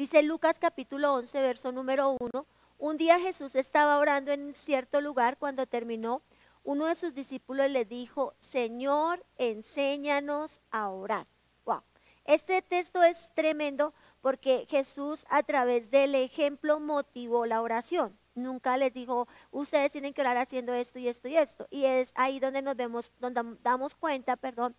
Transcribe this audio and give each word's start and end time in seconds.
Dice 0.00 0.22
Lucas 0.22 0.58
capítulo 0.58 1.12
11, 1.12 1.42
verso 1.42 1.72
número 1.72 2.16
1. 2.18 2.46
Un 2.78 2.96
día 2.96 3.20
Jesús 3.20 3.54
estaba 3.54 3.98
orando 3.98 4.32
en 4.32 4.54
cierto 4.54 5.02
lugar 5.02 5.36
cuando 5.36 5.66
terminó. 5.66 6.22
Uno 6.64 6.86
de 6.86 6.96
sus 6.96 7.12
discípulos 7.12 7.70
le 7.70 7.84
dijo, 7.84 8.32
Señor, 8.40 9.22
enséñanos 9.36 10.62
a 10.70 10.88
orar. 10.88 11.26
Wow. 11.66 11.82
Este 12.24 12.62
texto 12.62 13.02
es 13.02 13.30
tremendo 13.34 13.92
porque 14.22 14.66
Jesús 14.70 15.26
a 15.28 15.42
través 15.42 15.90
del 15.90 16.14
ejemplo 16.14 16.80
motivó 16.80 17.44
la 17.44 17.60
oración. 17.60 18.16
Nunca 18.34 18.78
les 18.78 18.94
dijo, 18.94 19.28
ustedes 19.50 19.92
tienen 19.92 20.14
que 20.14 20.22
orar 20.22 20.38
haciendo 20.38 20.72
esto 20.72 20.98
y 20.98 21.08
esto 21.08 21.28
y 21.28 21.36
esto. 21.36 21.66
Y 21.68 21.84
es 21.84 22.10
ahí 22.14 22.40
donde 22.40 22.62
nos 22.62 22.74
vemos, 22.74 23.12
donde 23.18 23.42
damos 23.62 23.94
cuenta, 23.94 24.36
perdón, 24.36 24.74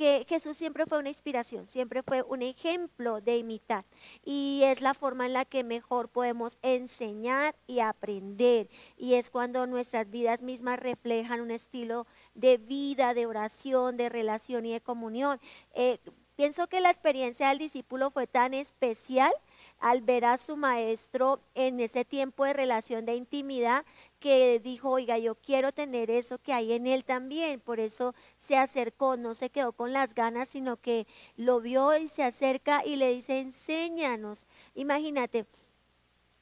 que 0.00 0.24
Jesús 0.26 0.56
siempre 0.56 0.86
fue 0.86 0.98
una 0.98 1.10
inspiración, 1.10 1.66
siempre 1.66 2.02
fue 2.02 2.22
un 2.22 2.40
ejemplo 2.40 3.20
de 3.20 3.36
imitar. 3.36 3.84
Y 4.24 4.62
es 4.64 4.80
la 4.80 4.94
forma 4.94 5.26
en 5.26 5.34
la 5.34 5.44
que 5.44 5.62
mejor 5.62 6.08
podemos 6.08 6.56
enseñar 6.62 7.54
y 7.66 7.80
aprender. 7.80 8.70
Y 8.96 9.16
es 9.16 9.28
cuando 9.28 9.66
nuestras 9.66 10.08
vidas 10.08 10.40
mismas 10.40 10.80
reflejan 10.80 11.42
un 11.42 11.50
estilo 11.50 12.06
de 12.34 12.56
vida, 12.56 13.12
de 13.12 13.26
oración, 13.26 13.98
de 13.98 14.08
relación 14.08 14.64
y 14.64 14.72
de 14.72 14.80
comunión. 14.80 15.38
Eh, 15.74 15.98
pienso 16.34 16.66
que 16.66 16.80
la 16.80 16.88
experiencia 16.88 17.50
del 17.50 17.58
discípulo 17.58 18.10
fue 18.10 18.26
tan 18.26 18.54
especial 18.54 19.30
al 19.80 20.02
ver 20.02 20.26
a 20.26 20.38
su 20.38 20.56
maestro 20.56 21.40
en 21.54 21.80
ese 21.80 22.04
tiempo 22.04 22.44
de 22.44 22.52
relación 22.52 23.06
de 23.06 23.14
intimidad 23.16 23.84
que 24.20 24.60
dijo, 24.60 24.90
oiga, 24.90 25.18
yo 25.18 25.34
quiero 25.34 25.72
tener 25.72 26.10
eso 26.10 26.38
que 26.38 26.52
hay 26.52 26.74
en 26.74 26.86
él 26.86 27.04
también. 27.04 27.58
Por 27.60 27.80
eso 27.80 28.14
se 28.38 28.56
acercó, 28.56 29.16
no 29.16 29.34
se 29.34 29.50
quedó 29.50 29.72
con 29.72 29.92
las 29.92 30.14
ganas, 30.14 30.50
sino 30.50 30.76
que 30.76 31.06
lo 31.36 31.60
vio 31.60 31.96
y 31.96 32.08
se 32.08 32.22
acerca 32.22 32.84
y 32.84 32.96
le 32.96 33.14
dice, 33.14 33.40
enséñanos. 33.40 34.46
Imagínate, 34.74 35.46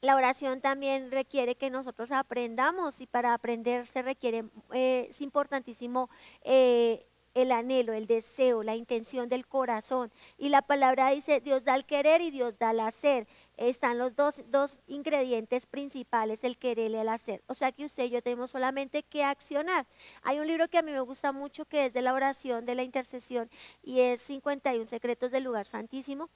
la 0.00 0.14
oración 0.14 0.61
también 0.61 1.11
requiere 1.11 1.56
que 1.56 1.70
nosotros 1.70 2.12
aprendamos 2.12 3.00
y 3.00 3.06
para 3.06 3.34
aprender 3.34 3.86
se 3.86 4.03
requiere, 4.03 4.44
eh, 4.72 5.09
es 5.11 5.20
importantísimo 5.20 6.09
eh, 6.42 7.08
el 7.34 7.53
anhelo, 7.53 7.93
el 7.93 8.07
deseo, 8.07 8.62
la 8.62 8.77
intención 8.77 9.29
del 9.29 9.47
corazón. 9.47 10.12
Y 10.37 10.48
la 10.48 10.62
palabra 10.62 11.11
dice, 11.11 11.41
Dios 11.41 11.65
da 11.65 11.75
el 11.75 11.84
querer 11.84 12.21
y 12.21 12.31
Dios 12.31 12.59
da 12.59 12.71
el 12.73 12.81
hacer. 12.81 13.27
Están 13.57 13.98
los 13.98 14.15
dos, 14.15 14.43
dos 14.48 14.77
ingredientes 14.87 15.67
principales, 15.67 16.45
el 16.45 16.59
querer 16.59 16.91
y 16.91 16.97
el 16.97 17.09
hacer. 17.09 17.43
O 17.47 17.55
sea 17.55 17.73
que 17.73 17.84
usted 17.84 18.05
y 18.05 18.11
yo 18.11 18.23
tenemos 18.23 18.51
solamente 18.51 19.03
que 19.03 19.25
accionar. 19.25 19.87
Hay 20.23 20.39
un 20.39 20.47
libro 20.47 20.69
que 20.69 20.79
a 20.79 20.83
mí 20.83 20.93
me 20.93 21.01
gusta 21.01 21.33
mucho 21.33 21.65
que 21.65 21.87
es 21.87 21.93
de 21.93 22.03
la 22.03 22.15
oración, 22.15 22.67
de 22.67 22.75
la 22.75 22.83
intercesión, 22.83 23.51
y 23.83 24.01
es 24.01 24.23
51 24.23 24.87
secretos 24.87 25.31
del 25.31 25.45
lugar 25.45 25.67
santísimo 25.67 26.29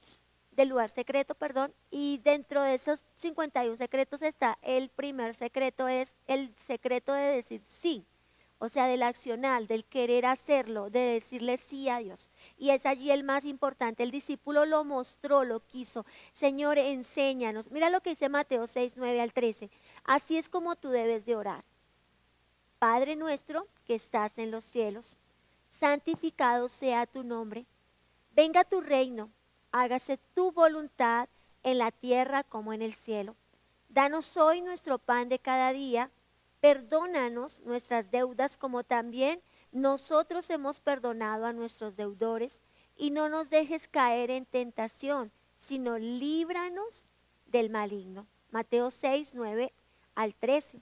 del 0.55 0.69
lugar 0.69 0.89
secreto, 0.89 1.33
perdón, 1.33 1.73
y 1.89 2.19
dentro 2.23 2.61
de 2.61 2.75
esos 2.75 3.03
51 3.15 3.75
secretos 3.75 4.21
está 4.21 4.59
el 4.61 4.89
primer 4.89 5.33
secreto, 5.33 5.87
es 5.87 6.13
el 6.27 6.53
secreto 6.67 7.11
de 7.11 7.23
decir 7.23 7.61
sí 7.67 8.05
o 8.63 8.69
sea, 8.69 8.87
del 8.87 9.03
accional, 9.03 9.67
del 9.67 9.83
querer 9.83 10.25
hacerlo, 10.25 10.89
de 10.89 10.99
decirle 11.01 11.57
sí 11.57 11.89
a 11.89 11.97
Dios. 11.97 12.29
Y 12.57 12.69
es 12.69 12.85
allí 12.85 13.11
el 13.11 13.25
más 13.25 13.43
importante. 13.43 14.03
El 14.03 14.09
discípulo 14.09 14.65
lo 14.65 14.85
mostró, 14.85 15.43
lo 15.43 15.59
quiso. 15.59 16.05
Señor, 16.31 16.77
enséñanos. 16.77 17.71
Mira 17.71 17.89
lo 17.89 17.99
que 17.99 18.11
dice 18.11 18.29
Mateo 18.29 18.65
6, 18.65 18.93
9 18.95 19.19
al 19.19 19.33
13. 19.33 19.69
Así 20.05 20.37
es 20.37 20.47
como 20.47 20.77
tú 20.77 20.91
debes 20.91 21.25
de 21.25 21.35
orar. 21.35 21.65
Padre 22.79 23.17
nuestro 23.17 23.67
que 23.83 23.95
estás 23.95 24.37
en 24.37 24.49
los 24.49 24.63
cielos, 24.63 25.17
santificado 25.69 26.69
sea 26.69 27.05
tu 27.05 27.25
nombre. 27.25 27.65
Venga 28.31 28.63
tu 28.63 28.79
reino, 28.79 29.29
hágase 29.73 30.17
tu 30.35 30.53
voluntad 30.53 31.27
en 31.63 31.79
la 31.79 31.91
tierra 31.91 32.45
como 32.45 32.71
en 32.71 32.81
el 32.81 32.93
cielo. 32.93 33.35
Danos 33.89 34.37
hoy 34.37 34.61
nuestro 34.61 34.99
pan 34.99 35.27
de 35.27 35.39
cada 35.39 35.73
día 35.73 36.09
Perdónanos 36.63 37.59
nuestras 37.65 38.09
deudas 38.09 38.55
como 38.55 38.85
también 38.85 39.41
nosotros 39.73 40.49
hemos 40.49 40.79
perdonado 40.79 41.45
a 41.45 41.51
nuestros 41.51 41.97
deudores 41.97 42.61
y 42.95 43.11
no 43.11 43.27
nos 43.27 43.49
dejes 43.49 43.89
caer 43.89 44.31
en 44.31 44.45
tentación, 44.45 45.29
sino 45.57 45.97
líbranos 45.97 47.03
del 47.47 47.69
maligno. 47.69 48.25
Mateo 48.49 48.91
6, 48.91 49.31
9 49.33 49.73
al 50.15 50.33
13. 50.35 50.79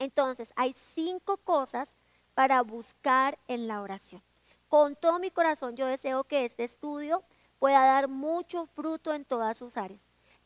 Entonces, 0.00 0.52
hay 0.56 0.74
cinco 0.76 1.36
cosas 1.36 1.94
para 2.34 2.60
buscar 2.62 3.38
en 3.46 3.68
la 3.68 3.82
oración. 3.82 4.20
Con 4.68 4.96
todo 4.96 5.20
mi 5.20 5.30
corazón 5.30 5.76
yo 5.76 5.86
deseo 5.86 6.24
que 6.24 6.44
este 6.44 6.64
estudio 6.64 7.22
pueda 7.60 7.84
dar 7.84 8.08
mucho 8.08 8.66
fruto 8.66 9.14
en 9.14 9.24
todas 9.24 9.58
sus 9.58 9.76
áreas. 9.76 10.00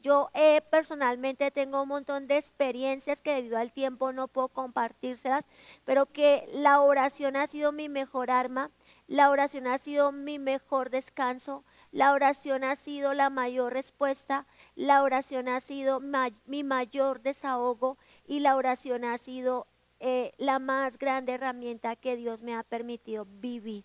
Yo 0.06 0.30
eh, 0.34 0.60
personalmente 0.70 1.50
tengo 1.50 1.82
un 1.82 1.88
montón 1.88 2.28
de 2.28 2.36
experiencias 2.36 3.20
que 3.20 3.34
debido 3.34 3.58
al 3.58 3.72
tiempo 3.72 4.12
no 4.12 4.28
puedo 4.28 4.46
compartírselas, 4.46 5.44
pero 5.84 6.06
que 6.06 6.48
la 6.52 6.80
oración 6.80 7.34
ha 7.34 7.48
sido 7.48 7.72
mi 7.72 7.88
mejor 7.88 8.30
arma, 8.30 8.70
la 9.08 9.30
oración 9.30 9.66
ha 9.66 9.78
sido 9.78 10.12
mi 10.12 10.38
mejor 10.38 10.90
descanso, 10.90 11.64
la 11.90 12.12
oración 12.12 12.62
ha 12.62 12.76
sido 12.76 13.14
la 13.14 13.30
mayor 13.30 13.72
respuesta, 13.72 14.46
la 14.76 15.02
oración 15.02 15.48
ha 15.48 15.60
sido 15.60 16.00
mi 16.44 16.62
mayor 16.62 17.20
desahogo 17.20 17.98
y 18.28 18.38
la 18.38 18.54
oración 18.54 19.04
ha 19.04 19.18
sido 19.18 19.66
eh, 19.98 20.30
la 20.36 20.60
más 20.60 20.98
grande 20.98 21.32
herramienta 21.32 21.96
que 21.96 22.14
Dios 22.14 22.42
me 22.42 22.54
ha 22.54 22.62
permitido 22.62 23.26
vivir. 23.28 23.84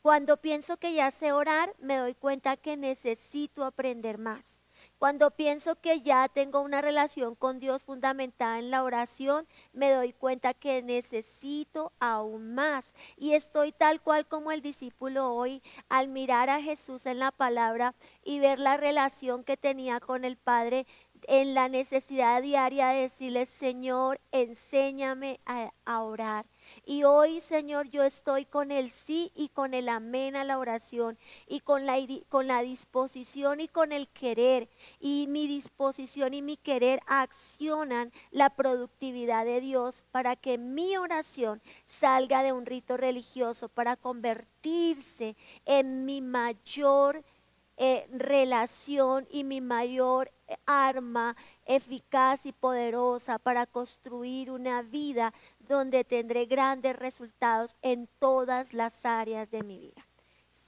Cuando 0.00 0.36
pienso 0.36 0.76
que 0.76 0.94
ya 0.94 1.10
sé 1.10 1.32
orar, 1.32 1.74
me 1.80 1.96
doy 1.96 2.14
cuenta 2.14 2.56
que 2.56 2.76
necesito 2.76 3.64
aprender 3.64 4.18
más. 4.18 4.55
Cuando 4.98 5.30
pienso 5.30 5.78
que 5.78 6.00
ya 6.00 6.26
tengo 6.28 6.62
una 6.62 6.80
relación 6.80 7.34
con 7.34 7.60
Dios 7.60 7.84
fundamentada 7.84 8.58
en 8.58 8.70
la 8.70 8.82
oración, 8.82 9.46
me 9.74 9.90
doy 9.90 10.14
cuenta 10.14 10.54
que 10.54 10.82
necesito 10.82 11.92
aún 12.00 12.54
más. 12.54 12.94
Y 13.16 13.34
estoy 13.34 13.72
tal 13.72 14.00
cual 14.00 14.26
como 14.26 14.52
el 14.52 14.62
discípulo 14.62 15.34
hoy 15.34 15.62
al 15.90 16.08
mirar 16.08 16.48
a 16.48 16.62
Jesús 16.62 17.04
en 17.04 17.18
la 17.18 17.30
palabra 17.30 17.94
y 18.24 18.38
ver 18.38 18.58
la 18.58 18.78
relación 18.78 19.44
que 19.44 19.58
tenía 19.58 20.00
con 20.00 20.24
el 20.24 20.36
Padre 20.36 20.86
en 21.28 21.54
la 21.54 21.68
necesidad 21.68 22.42
diaria 22.42 22.88
de 22.88 23.02
decirle, 23.02 23.46
Señor, 23.46 24.20
enséñame 24.32 25.40
a, 25.44 26.02
orar. 26.02 26.46
Y 26.84 27.04
hoy, 27.04 27.40
Señor, 27.40 27.88
yo 27.88 28.02
estoy 28.02 28.44
con 28.44 28.70
el 28.70 28.90
sí 28.90 29.32
y 29.34 29.48
con 29.48 29.74
el 29.74 29.88
amén 29.88 30.36
a 30.36 30.44
la 30.44 30.58
oración 30.58 31.18
y 31.46 31.60
con 31.60 31.86
la, 31.86 31.96
con 32.28 32.46
la 32.46 32.62
disposición 32.62 33.60
y 33.60 33.68
con 33.68 33.92
el 33.92 34.08
querer. 34.08 34.68
Y 35.00 35.26
mi 35.28 35.46
disposición 35.46 36.34
y 36.34 36.42
mi 36.42 36.56
querer 36.56 37.00
accionan 37.06 38.12
la 38.30 38.50
productividad 38.50 39.44
de 39.44 39.60
Dios 39.60 40.04
para 40.10 40.36
que 40.36 40.58
mi 40.58 40.96
oración 40.96 41.62
salga 41.84 42.42
de 42.42 42.52
un 42.52 42.66
rito 42.66 42.96
religioso, 42.96 43.68
para 43.68 43.96
convertirse 43.96 45.36
en 45.64 46.04
mi 46.04 46.20
mayor 46.20 47.24
eh, 47.78 48.08
relación 48.10 49.26
y 49.30 49.44
mi 49.44 49.60
mayor 49.60 50.32
arma 50.64 51.36
eficaz 51.66 52.46
y 52.46 52.52
poderosa 52.52 53.38
para 53.38 53.66
construir 53.66 54.50
una 54.50 54.80
vida 54.80 55.34
donde 55.68 56.04
tendré 56.04 56.46
grandes 56.46 56.96
resultados 56.96 57.76
en 57.82 58.08
todas 58.18 58.72
las 58.72 59.04
áreas 59.04 59.50
de 59.50 59.62
mi 59.62 59.78
vida. 59.78 60.06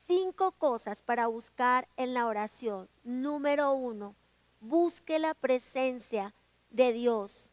Cinco 0.06 0.52
cosas 0.52 1.02
para 1.02 1.26
buscar 1.26 1.88
en 1.96 2.14
la 2.14 2.26
oración. 2.26 2.88
Número 3.04 3.72
uno, 3.72 4.14
busque 4.60 5.18
la 5.18 5.34
presencia 5.34 6.34
de 6.70 6.92
Dios. 6.92 7.50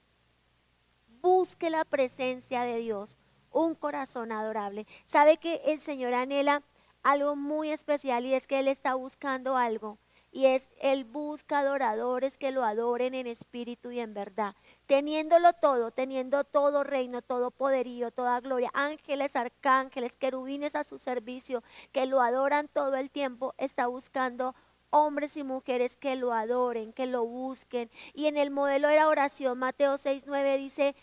Busque 1.22 1.70
la 1.70 1.86
presencia 1.86 2.64
de 2.64 2.78
Dios. 2.78 3.18
Un 3.52 3.76
corazón 3.76 4.32
adorable. 4.32 4.86
¿Sabe 5.06 5.38
que 5.38 5.62
el 5.66 5.82
Señor 5.82 6.14
anhela 6.14 6.64
algo 7.04 7.36
muy 7.36 7.72
especial 7.72 8.26
y 8.26 8.34
es 8.34 8.48
que 8.48 8.60
Él 8.60 8.68
está 8.68 8.96
buscando 8.96 9.58
algo? 9.58 9.98
Y 10.35 10.47
es 10.47 10.68
Él 10.81 11.06
busca 11.06 11.59
adoradores 11.59 12.38
que 12.38 12.51
lo 12.51 12.66
adoren 12.66 13.14
en 13.14 13.26
espíritu 13.26 13.91
y 13.91 14.02
en 14.02 14.14
verdad. 14.14 14.53
Teniéndolo 14.85 15.53
todo, 15.53 15.91
teniendo 15.91 16.43
todo 16.43 16.84
reino, 16.84 17.22
todo 17.22 17.52
poderío, 17.52 18.11
toda 18.11 18.41
gloria, 18.41 18.70
ángeles, 18.73 19.34
arcángeles, 19.34 20.11
querubines 20.11 20.76
a 20.76 20.84
su 20.84 20.99
servicio, 20.99 21.64
que 21.93 22.05
lo 22.05 22.22
adoran 22.22 22.67
todo 22.67 22.97
el 22.97 23.11
tiempo, 23.11 23.55
está 23.58 23.87
buscando 23.87 24.55
hombres 24.90 25.37
y 25.37 25.46
mujeres 25.46 25.96
que 25.96 26.17
lo 26.17 26.34
adoren, 26.34 26.91
que 26.91 27.05
lo 27.05 27.23
busquen. 27.23 27.90
Y 28.14 28.26
en 28.26 28.35
el 28.35 28.52
modelo 28.52 28.90
de 28.90 28.97
la 28.97 29.08
oración, 29.08 29.58
Mateo 29.58 29.97
6, 29.97 30.26
9 30.28 30.58
dice, 30.58 30.97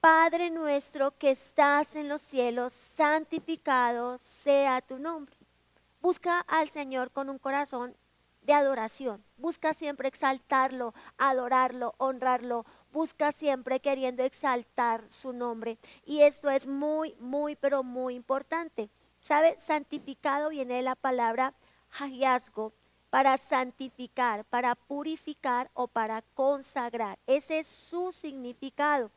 Padre 0.00 0.50
nuestro 0.50 1.16
que 1.16 1.30
estás 1.30 1.96
en 1.96 2.10
los 2.10 2.20
cielos, 2.20 2.74
santificado 2.74 4.18
sea 4.18 4.82
tu 4.82 4.98
nombre. 4.98 5.34
Busca 6.02 6.40
al 6.40 6.68
Señor 6.68 7.10
con 7.10 7.30
un 7.30 7.38
corazón 7.38 7.96
de 8.44 8.52
adoración. 8.52 9.24
Busca 9.36 9.74
siempre 9.74 10.08
exaltarlo, 10.08 10.94
adorarlo, 11.18 11.94
honrarlo. 11.98 12.64
Busca 12.92 13.32
siempre 13.32 13.80
queriendo 13.80 14.22
exaltar 14.22 15.04
su 15.08 15.32
nombre. 15.32 15.78
Y 16.06 16.22
esto 16.22 16.48
es 16.50 16.66
muy, 16.66 17.16
muy, 17.18 17.56
pero 17.56 17.82
muy 17.82 18.14
importante. 18.14 18.88
¿Sabe? 19.20 19.56
Santificado 19.58 20.50
viene 20.50 20.76
de 20.76 20.82
la 20.82 20.94
palabra 20.94 21.54
hallazgo. 21.90 22.72
para 23.10 23.38
santificar, 23.38 24.44
para 24.46 24.74
purificar 24.74 25.70
o 25.74 25.86
para 25.86 26.22
consagrar. 26.34 27.16
Ese 27.28 27.60
es 27.60 27.68
su 27.68 28.10
significado. 28.10 29.12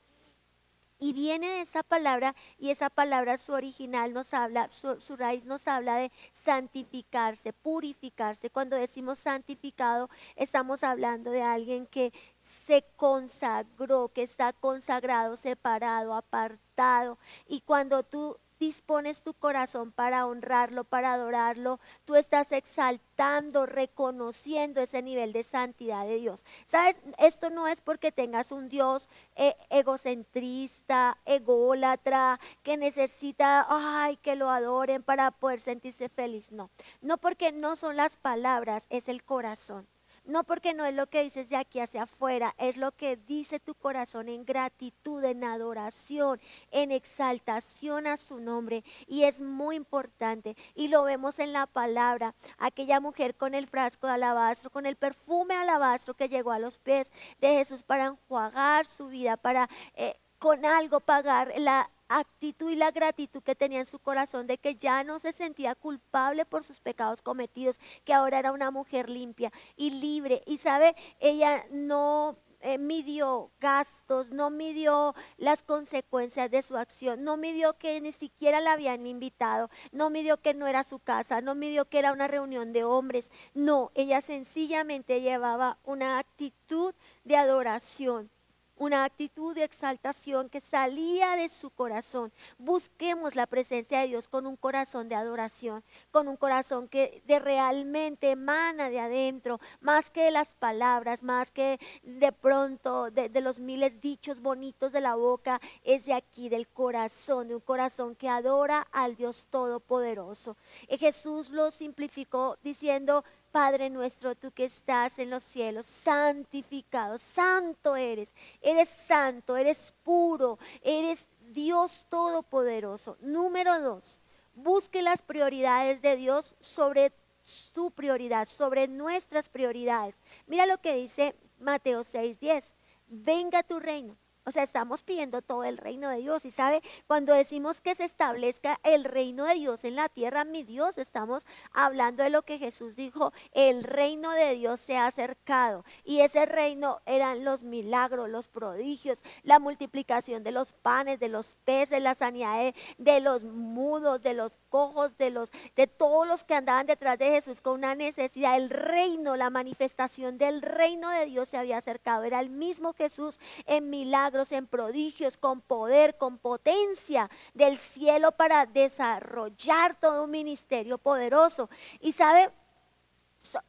Y 1.00 1.14
viene 1.14 1.48
de 1.48 1.62
esa 1.62 1.84
palabra 1.84 2.36
y 2.58 2.72
esa 2.72 2.90
palabra 2.90 3.38
su 3.38 3.54
original 3.54 4.14
nos 4.14 4.34
habla, 4.34 4.68
su, 4.72 5.00
su, 5.00 5.16
raíz 5.16 5.46
nos 5.46 5.68
habla 5.68 5.98
de 5.98 6.12
santificarse, 6.32 7.54
purificarse. 7.54 8.50
Cuando 8.50 8.76
decimos 8.76 9.20
santificado, 9.20 10.10
estamos 10.36 10.84
hablando 10.84 11.30
de 11.30 11.44
alguien 11.44 11.86
que 11.86 12.12
se 12.42 12.84
consagró, 12.96 14.10
que 14.10 14.24
está 14.24 14.54
consagrado, 14.54 15.38
separado, 15.38 16.16
apartado. 16.16 17.20
Y 17.48 17.62
cuando 17.62 18.04
tú 18.04 18.38
dispones 18.60 19.22
tu 19.22 19.34
corazón 19.34 19.92
para 19.92 20.26
honrarlo, 20.26 20.84
para 20.84 21.14
adorarlo, 21.14 21.80
tú 22.06 22.16
estás 22.16 22.52
exaltando, 22.52 23.66
reconociendo 23.66 24.82
ese 24.82 25.02
nivel 25.02 25.34
de 25.34 25.44
santidad 25.44 26.06
de 26.06 26.16
Dios. 26.16 26.44
¿Sabes? 26.66 27.00
Esto 27.18 27.50
no 27.50 27.68
es 27.68 27.82
porque 27.82 28.12
tengas 28.12 28.52
un 28.52 28.70
Dios 28.70 29.10
eh, 29.36 29.56
egocentrista, 29.70 31.18
ególatra, 31.26 32.40
que 32.64 32.78
necesita, 32.78 33.66
ay, 33.70 34.18
que 34.18 34.36
lo 34.36 34.50
adoren 34.50 35.04
para 35.04 35.32
poder 35.32 35.60
sentirse 35.60 36.10
feliz. 36.10 36.52
No, 36.52 36.70
no 37.02 37.18
porque 37.18 37.52
no 37.52 37.76
son 37.76 37.96
las 37.96 38.18
palabras, 38.18 38.86
es 38.90 39.08
el 39.08 39.24
corazón. 39.24 39.88
No 40.28 40.44
porque 40.44 40.74
no 40.74 40.86
es 40.86 40.94
lo 40.94 41.08
que 41.08 41.24
dices 41.24 41.48
de 41.48 41.56
aquí 41.56 41.80
hacia 41.80 42.04
afuera, 42.04 42.54
es 42.58 42.76
lo 42.76 42.92
que 42.92 43.16
dice 43.16 43.62
tu 43.62 43.74
corazón 43.76 44.28
en 44.28 44.44
gratitud, 44.44 45.24
en 45.24 45.46
adoración, 45.46 46.42
en 46.70 46.92
exaltación 46.92 48.08
a 48.08 48.18
su 48.18 48.42
nombre. 48.42 48.84
Y 49.08 49.24
es 49.24 49.40
muy 49.40 49.78
importante. 49.78 50.58
Y 50.76 50.90
lo 50.90 51.04
vemos 51.04 51.40
en 51.40 51.54
la 51.54 51.66
palabra. 51.66 52.36
Aquella 52.58 53.00
mujer 53.00 53.36
con 53.36 53.56
el 53.56 53.68
frasco 53.68 54.06
de 54.06 54.14
alabastro, 54.14 54.70
con 54.70 54.86
el 54.86 54.98
perfume 54.98 55.56
alabastro 55.56 56.14
que 56.14 56.28
llegó 56.28 56.52
a 56.52 56.60
los 56.60 56.78
pies 56.78 57.10
de 57.40 57.48
Jesús 57.54 57.82
para 57.82 58.08
enjuagar 58.08 58.86
su 58.86 59.08
vida, 59.08 59.38
para... 59.38 59.70
Eh, 59.96 60.20
con 60.40 60.66
algo 60.66 61.00
pagar 61.00 61.52
la 61.58 61.90
actitud 62.10 62.72
y 62.72 62.76
la 62.76 62.92
gratitud 62.92 63.42
que 63.44 63.56
tenía 63.56 63.80
en 63.80 63.86
su 63.86 64.00
corazón 64.00 64.48
de 64.48 64.58
que 64.58 64.76
ya 64.76 65.04
no 65.04 65.20
se 65.20 65.34
sentía 65.34 65.76
culpable 65.76 66.46
por 66.46 66.64
sus 66.64 66.80
pecados 66.80 67.22
cometidos, 67.22 67.80
que 68.06 68.14
ahora 68.14 68.40
era 68.40 68.52
una 68.52 68.72
mujer 68.72 69.10
limpia 69.10 69.52
y 69.76 69.92
libre. 69.92 70.42
Y 70.46 70.58
sabe, 70.58 70.96
ella 71.20 71.66
no 71.72 72.38
eh, 72.62 72.80
midió 72.80 73.52
gastos, 73.60 74.32
no 74.32 74.50
midió 74.50 75.14
las 75.38 75.62
consecuencias 75.62 76.50
de 76.50 76.64
su 76.64 76.76
acción, 76.76 77.24
no 77.24 77.38
midió 77.38 77.78
que 77.78 78.02
ni 78.02 78.12
siquiera 78.12 78.62
la 78.62 78.74
habían 78.74 79.06
invitado, 79.06 79.70
no 79.92 80.10
midió 80.10 80.42
que 80.42 80.56
no 80.56 80.66
era 80.66 80.84
su 80.84 80.98
casa, 81.00 81.40
no 81.42 81.54
midió 81.54 81.86
que 81.86 82.00
era 82.00 82.12
una 82.12 82.28
reunión 82.28 82.74
de 82.74 82.84
hombres. 82.84 83.32
No, 83.54 83.92
ella 83.94 84.22
sencillamente 84.22 85.22
llevaba 85.22 85.78
una 85.84 86.18
actitud 86.18 86.96
de 87.24 87.38
adoración 87.38 88.32
una 88.78 89.04
actitud 89.04 89.56
de 89.56 89.64
exaltación 89.64 90.50
que 90.50 90.62
salía 90.62 91.36
de 91.36 91.50
su 91.50 91.70
corazón. 91.70 92.32
Busquemos 92.58 93.36
la 93.36 93.48
presencia 93.48 94.00
de 94.02 94.08
Dios 94.08 94.28
con 94.28 94.46
un 94.46 94.56
corazón 94.56 95.10
de 95.10 95.16
adoración, 95.16 95.84
con 96.12 96.28
un 96.28 96.38
corazón 96.38 96.88
que 96.88 97.22
de 97.26 97.40
realmente 97.40 98.32
emana 98.32 98.90
de 98.90 99.00
adentro, 99.00 99.60
más 99.82 100.10
que 100.10 100.24
de 100.24 100.32
las 100.32 100.50
palabras, 100.56 101.24
más 101.24 101.52
que 101.52 101.80
de 102.04 102.32
pronto 102.32 103.12
de, 103.12 103.30
de 103.30 103.42
los 103.42 103.60
miles 103.60 104.00
dichos 104.02 104.42
bonitos 104.42 104.92
de 104.92 105.02
la 105.02 105.16
boca, 105.16 105.60
es 105.84 106.06
de 106.06 106.14
aquí, 106.14 106.50
del 106.50 106.68
corazón, 106.68 107.48
de 107.48 107.56
un 107.56 107.62
corazón 107.62 108.16
que 108.16 108.30
adora 108.30 108.88
al 108.92 109.16
Dios 109.16 109.48
Todopoderoso. 109.50 110.56
Y 110.88 110.98
Jesús 110.98 111.50
lo 111.50 111.72
simplificó 111.72 112.58
diciendo, 112.64 113.24
Padre 113.58 113.90
nuestro, 113.90 114.36
tú 114.36 114.52
que 114.52 114.66
estás 114.66 115.18
en 115.18 115.32
los 115.32 115.42
cielos, 115.42 115.88
santificado, 115.88 117.18
santo 117.18 117.96
eres, 117.96 118.32
eres 118.62 118.88
santo, 118.88 119.58
eres 119.58 119.96
puro, 120.04 120.60
eres 120.84 121.28
Dios 121.56 122.06
todopoderoso. 122.08 123.18
Número 123.20 123.80
dos, 123.80 124.20
busque 124.54 125.02
las 125.02 125.24
prioridades 125.24 126.04
de 126.04 126.16
Dios 126.18 126.56
sobre 126.60 127.12
su 127.46 127.90
prioridad, 127.90 128.48
sobre 128.48 128.88
nuestras 128.88 129.50
prioridades. 129.50 130.20
Mira 130.46 130.68
lo 130.68 130.78
que 130.78 130.96
dice 130.96 131.34
Mateo 131.60 132.04
6:10, 132.04 132.64
venga 133.08 133.64
tu 133.64 133.80
reino 133.80 134.16
o 134.48 134.52
sea, 134.52 134.64
estamos 134.64 135.04
pidiendo 135.04 135.42
todo 135.42 135.66
el 135.66 135.78
reino 135.78 136.10
de 136.10 136.20
Dios. 136.20 136.46
Y 136.46 136.52
sabe, 136.52 136.82
cuando 137.06 137.34
decimos 137.34 137.82
que 137.82 137.96
se 137.96 138.06
establezca 138.06 138.80
el 138.84 139.04
reino 139.04 139.44
de 139.44 139.56
Dios 139.56 139.84
en 139.84 139.98
la 139.98 140.08
tierra, 140.08 140.46
mi 140.46 140.64
Dios, 140.64 140.98
estamos 140.98 141.46
hablando 141.74 142.24
de 142.24 142.30
lo 142.30 142.44
que 142.44 142.58
Jesús 142.58 142.96
dijo, 142.96 143.34
el 143.52 143.84
reino 143.84 144.32
de 144.32 144.56
Dios 144.56 144.80
se 144.80 144.96
ha 144.96 145.08
acercado. 145.08 145.84
Y 146.06 146.22
ese 146.22 146.46
reino 146.46 147.02
eran 147.06 147.44
los 147.44 147.64
milagros, 147.64 148.30
los 148.30 148.48
prodigios, 148.48 149.22
la 149.44 149.60
multiplicación 149.60 150.46
de 150.46 150.54
los 150.54 150.72
panes, 150.72 151.20
de 151.20 151.28
los 151.28 151.58
peces, 151.66 152.02
la 152.02 152.16
sanidad 152.16 152.74
de, 152.98 153.20
los 153.20 153.44
mudos, 153.44 154.24
de 154.24 154.34
los 154.34 154.60
cojos, 154.70 155.18
de 155.18 155.30
los 155.30 155.52
de 155.76 155.88
todos 155.88 156.26
los 156.26 156.46
que 156.46 156.56
andaban 156.56 156.88
detrás 156.88 157.20
de 157.20 157.32
Jesús 157.32 157.60
con 157.60 157.74
una 157.74 157.96
necesidad. 157.96 158.56
El 158.56 158.70
reino, 158.70 159.36
la 159.36 159.50
manifestación 159.50 160.38
del 160.38 160.62
reino 160.62 161.10
de 161.10 161.26
Dios 161.26 161.50
se 161.50 161.58
había 161.58 161.80
acercado. 161.80 162.24
Era 162.24 162.40
el 162.40 162.50
mismo 162.50 162.94
Jesús 162.94 163.42
en 163.66 163.90
milagros 163.90 164.37
en 164.52 164.68
prodigios, 164.68 165.38
con 165.38 165.62
poder, 165.62 166.18
con 166.18 166.38
potencia 166.38 167.30
del 167.54 167.78
cielo 167.78 168.32
para 168.32 168.66
desarrollar 168.66 170.00
todo 170.00 170.24
un 170.24 170.32
ministerio 170.32 170.98
poderoso. 170.98 171.70
Y 172.00 172.14
sabe, 172.14 172.52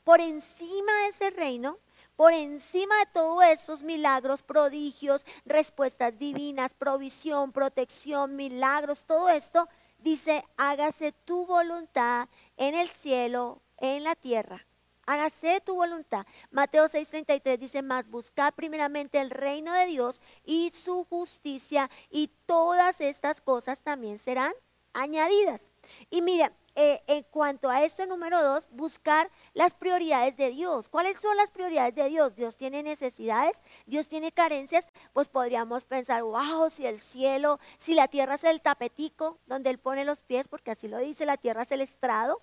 por 0.05 0.21
encima 0.21 0.93
de 1.03 1.09
ese 1.09 1.31
reino, 1.31 1.79
por 2.17 2.33
encima 2.33 2.97
de 2.99 3.07
todos 3.13 3.45
esos 3.45 3.83
milagros, 3.83 4.43
prodigios, 4.43 5.25
respuestas 5.45 6.19
divinas, 6.19 6.75
provisión, 6.75 7.53
protección, 7.53 8.37
milagros, 8.37 9.05
todo 9.05 9.29
esto, 9.29 9.69
dice, 9.99 10.45
hágase 10.57 11.13
tu 11.13 11.47
voluntad 11.47 12.29
en 12.57 12.75
el 12.75 12.89
cielo, 12.89 13.63
en 13.79 14.05
la 14.05 14.15
tierra 14.15 14.68
hágase 15.09 15.61
tu 15.63 15.75
voluntad. 15.75 16.27
Mateo 16.51 16.87
6:33 16.87 17.59
dice 17.59 17.83
más, 17.83 18.09
buscad 18.09 18.53
primeramente 18.55 19.19
el 19.19 19.31
reino 19.31 19.73
de 19.73 19.87
Dios 19.87 20.21
y 20.45 20.71
su 20.75 21.05
justicia 21.05 21.91
y 22.11 22.31
todas 22.47 23.01
estas 23.01 23.41
cosas 23.41 23.81
también 23.81 24.19
serán 24.19 24.53
añadidas. 24.93 25.71
Y 26.11 26.21
mira, 26.21 26.53
eh, 26.75 27.03
en 27.07 27.23
cuanto 27.25 27.71
a 27.71 27.83
esto 27.85 28.05
número 28.07 28.43
dos, 28.43 28.69
buscar 28.71 29.31
las 29.55 29.75
prioridades 29.75 30.37
de 30.37 30.51
Dios. 30.51 30.89
¿Cuáles 30.89 31.19
son 31.21 31.37
las 31.37 31.51
prioridades 31.51 31.95
de 31.95 32.09
Dios? 32.09 32.37
Dios 32.37 32.57
tiene 32.57 32.83
necesidades, 32.83 33.61
Dios 33.87 34.09
tiene 34.09 34.31
carencias, 34.31 34.87
pues 35.15 35.29
podríamos 35.29 35.87
pensar, 35.87 36.23
wow, 36.23 36.69
si 36.69 36.87
el 36.87 37.01
cielo, 37.01 37.59
si 37.79 37.95
la 37.95 38.09
tierra 38.09 38.35
es 38.35 38.45
el 38.45 38.61
tapetico 38.61 39.39
donde 39.47 39.71
Él 39.71 39.79
pone 39.79 40.05
los 40.05 40.23
pies, 40.23 40.47
porque 40.49 40.73
así 40.73 40.87
lo 40.87 40.99
dice, 40.99 41.25
la 41.25 41.39
tierra 41.39 41.63
es 41.63 41.73
el 41.73 41.81
estrado, 41.81 42.41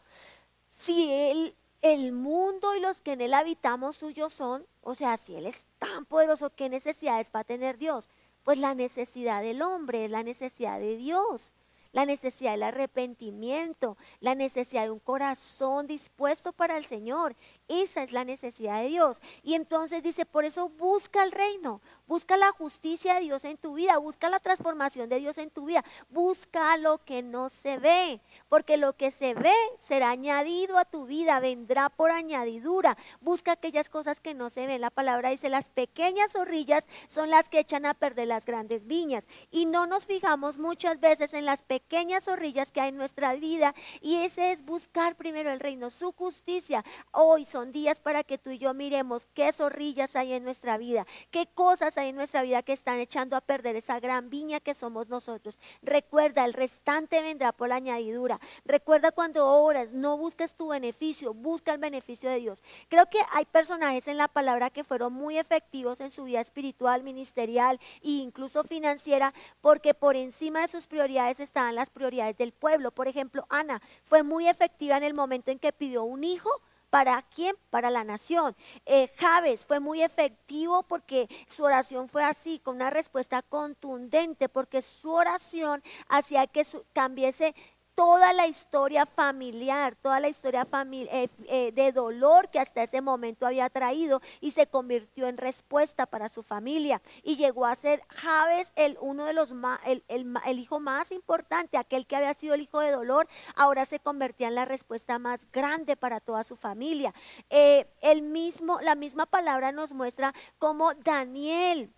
si 0.72 1.12
Él 1.14 1.56
el 1.86 2.14
mundo 2.14 2.76
y 2.76 2.80
los 2.80 3.00
que 3.00 3.12
en 3.12 3.22
él 3.22 3.36
habitamos 3.36 3.98
suyos 3.98 4.34
son, 4.34 4.66
o 4.82 4.96
sea, 4.96 5.18
si 5.18 5.36
él 5.36 5.46
es 5.46 5.68
tan 5.78 6.06
poderoso, 6.06 6.50
¿qué 6.50 6.68
necesidades 6.68 7.30
va 7.34 7.42
a 7.42 7.44
tener 7.44 7.78
Dios? 7.78 8.10
Pues 8.44 8.58
la 8.58 8.74
necesidad 8.74 9.44
del 9.44 9.62
hombre 9.62 10.06
es 10.06 10.10
la 10.10 10.24
necesidad 10.24 10.80
de 10.80 10.98
Dios, 10.98 11.52
la 11.92 12.08
necesidad 12.08 12.54
del 12.54 12.64
arrepentimiento, 12.64 13.98
la 14.20 14.34
necesidad 14.34 14.86
de 14.86 14.90
un 14.90 15.00
corazón 15.00 15.86
dispuesto 15.86 16.54
para 16.54 16.76
el 16.78 16.88
Señor. 16.88 17.36
Esa 17.68 18.04
es 18.04 18.12
la 18.12 18.26
necesidad 18.26 18.82
de 18.82 18.90
Dios. 18.90 19.22
Y 19.44 19.56
entonces 19.56 20.04
dice, 20.04 20.26
por 20.26 20.46
eso 20.46 20.70
busca 20.70 21.24
el 21.24 21.32
reino, 21.32 21.82
Busca 22.08 22.38
la 22.38 22.52
justicia 22.52 23.16
de 23.16 23.22
Dios 23.22 23.46
en 23.46 23.58
tu 23.58 23.74
vida, 23.74 23.98
busca 23.98 24.30
la 24.30 24.40
transformación 24.40 25.10
de 25.10 25.18
Dios 25.18 25.40
en 25.40 25.50
tu 25.50 25.66
vida, 25.66 25.84
busca 26.10 26.78
lo 26.78 27.04
que 27.04 27.24
no 27.24 27.50
se 27.50 27.80
ve, 27.80 28.22
porque 28.48 28.78
lo 28.78 28.94
que 28.94 29.10
se 29.10 29.34
ve 29.34 29.52
será 29.88 30.12
añadido 30.12 30.78
a 30.78 30.86
tu 30.86 31.06
vida, 31.08 31.40
vendrá 31.40 31.90
por 31.90 32.12
añadidura. 32.12 32.96
Busca 33.22 33.54
aquellas 33.54 33.90
cosas 33.90 34.22
que 34.22 34.36
no 34.36 34.52
se 34.52 34.68
ven. 34.68 34.82
La 34.82 34.92
palabra 34.92 35.32
dice, 35.32 35.50
las 35.50 35.72
pequeñas 35.72 36.34
zorrillas 36.34 36.88
son 37.08 37.32
las 37.32 37.50
que 37.50 37.60
echan 37.60 37.88
a 37.88 37.96
perder 37.96 38.28
las 38.28 38.46
grandes 38.46 38.86
viñas. 38.86 39.28
Y 39.50 39.66
no 39.66 39.88
nos 39.88 40.06
fijamos 40.06 40.60
muchas 40.60 41.00
veces 41.00 41.34
en 41.34 41.46
las 41.46 41.64
pequeñas 41.64 42.26
zorrillas 42.26 42.72
que 42.72 42.82
hay 42.82 42.90
en 42.90 42.98
nuestra 42.98 43.34
vida. 43.34 43.74
Y 44.00 44.18
ese 44.18 44.52
es 44.52 44.64
buscar 44.64 45.16
primero 45.16 45.52
el 45.52 45.60
reino, 45.60 45.90
su 45.90 46.12
justicia. 46.12 46.86
Hoy 47.12 47.48
son 47.56 47.72
días 47.72 48.02
para 48.02 48.26
que 48.26 48.38
tú 48.38 48.50
y 48.50 48.58
yo 48.58 48.74
miremos 48.74 49.28
qué 49.34 49.54
zorrillas 49.54 50.18
hay 50.18 50.34
en 50.34 50.44
nuestra 50.44 50.78
vida, 50.78 51.08
qué 51.32 51.48
cosas 51.48 51.98
hay 51.98 52.10
en 52.10 52.18
nuestra 52.18 52.42
vida 52.42 52.64
que 52.64 52.74
están 52.74 53.00
echando 53.00 53.38
a 53.38 53.40
perder 53.40 53.78
esa 53.78 53.98
gran 54.02 54.30
viña 54.30 54.60
que 54.60 54.76
somos 54.76 55.08
nosotros. 55.08 55.58
Recuerda, 55.82 56.44
el 56.44 56.54
restante 56.54 57.22
vendrá 57.22 57.54
por 57.54 57.70
la 57.70 57.76
añadidura. 57.76 58.42
Recuerda 58.66 59.14
cuando 59.14 59.48
oras, 59.48 59.94
no 59.94 60.18
busques 60.18 60.56
tu 60.56 60.68
beneficio, 60.68 61.34
busca 61.34 61.72
el 61.72 61.78
beneficio 61.78 62.30
de 62.30 62.40
Dios. 62.40 62.62
Creo 62.90 63.06
que 63.10 63.20
hay 63.32 63.46
personajes 63.46 64.06
en 64.10 64.18
la 64.18 64.28
palabra 64.28 64.70
que 64.70 64.84
fueron 64.84 65.14
muy 65.14 65.38
efectivos 65.38 66.02
en 66.02 66.12
su 66.12 66.26
vida 66.26 66.42
espiritual, 66.42 67.04
ministerial 67.04 67.80
e 68.02 68.10
incluso 68.10 68.66
financiera, 68.66 69.34
porque 69.62 69.94
por 69.94 70.18
encima 70.18 70.60
de 70.60 70.68
sus 70.68 70.88
prioridades 70.88 71.40
estaban 71.40 71.76
las 71.76 71.90
prioridades 71.90 72.36
del 72.36 72.52
pueblo. 72.52 72.92
Por 72.92 73.08
ejemplo, 73.08 73.46
Ana 73.48 73.82
fue 74.04 74.24
muy 74.24 74.50
efectiva 74.50 74.98
en 74.98 75.04
el 75.04 75.14
momento 75.14 75.52
en 75.52 75.60
que 75.60 75.72
pidió 75.72 76.04
un 76.04 76.26
hijo 76.26 76.52
¿Para 76.96 77.22
quién? 77.24 77.58
Para 77.72 77.90
la 77.90 78.06
nación. 78.06 78.56
Eh, 78.86 79.10
Javes 79.18 79.66
fue 79.66 79.82
muy 79.82 80.02
efectivo 80.02 80.84
porque 80.84 81.28
su 81.46 81.66
oración 81.66 82.08
fue 82.08 82.24
así, 82.24 82.60
con 82.60 82.78
una 82.78 82.90
respuesta 82.90 83.42
contundente, 83.42 84.48
porque 84.48 84.82
su 84.82 85.12
oración 85.12 85.84
hacía 86.08 86.48
que 86.48 86.64
su, 86.64 86.86
cambiese 86.94 87.54
toda 87.96 88.34
la 88.34 88.48
historia 88.48 89.06
familiar, 89.06 89.96
toda 89.96 90.20
la 90.20 90.28
historia 90.28 90.68
eh, 90.74 91.30
eh, 91.48 91.72
de 91.72 91.92
dolor 91.92 92.50
que 92.50 92.60
hasta 92.60 92.84
ese 92.84 93.02
momento 93.02 93.48
había 93.48 93.70
traído 93.70 94.22
y 94.42 94.52
se 94.52 94.68
convirtió 94.68 95.28
en 95.28 95.38
respuesta 95.38 96.06
para 96.06 96.30
su 96.30 96.44
familia. 96.44 97.02
Y 97.24 97.38
llegó 97.38 97.66
a 97.66 97.76
ser 97.76 98.04
Javes 98.10 98.72
el, 98.76 98.98
uno 99.00 99.26
de 99.26 99.34
los 99.34 99.54
el, 99.86 100.04
el, 100.10 100.60
hijo 100.60 100.80
más 100.80 101.12
importante, 101.12 101.78
aquel 101.78 102.06
que 102.06 102.18
había 102.18 102.34
sido 102.34 102.54
el 102.54 102.62
hijo 102.62 102.80
de 102.80 102.92
dolor, 102.92 103.28
ahora 103.56 103.86
se 103.86 104.00
convertía 104.00 104.50
en 104.50 104.56
la 104.56 104.66
respuesta 104.66 105.18
más 105.18 105.40
grande 105.52 105.96
para 105.96 106.20
toda 106.20 106.44
su 106.44 106.58
familia. 106.58 107.14
Eh, 107.50 107.88
el 108.02 108.22
mismo, 108.22 108.80
la 108.82 108.96
misma 108.96 109.26
palabra 109.26 109.72
nos 109.72 109.94
muestra 109.94 110.34
cómo 110.60 110.94
Daniel 110.96 111.95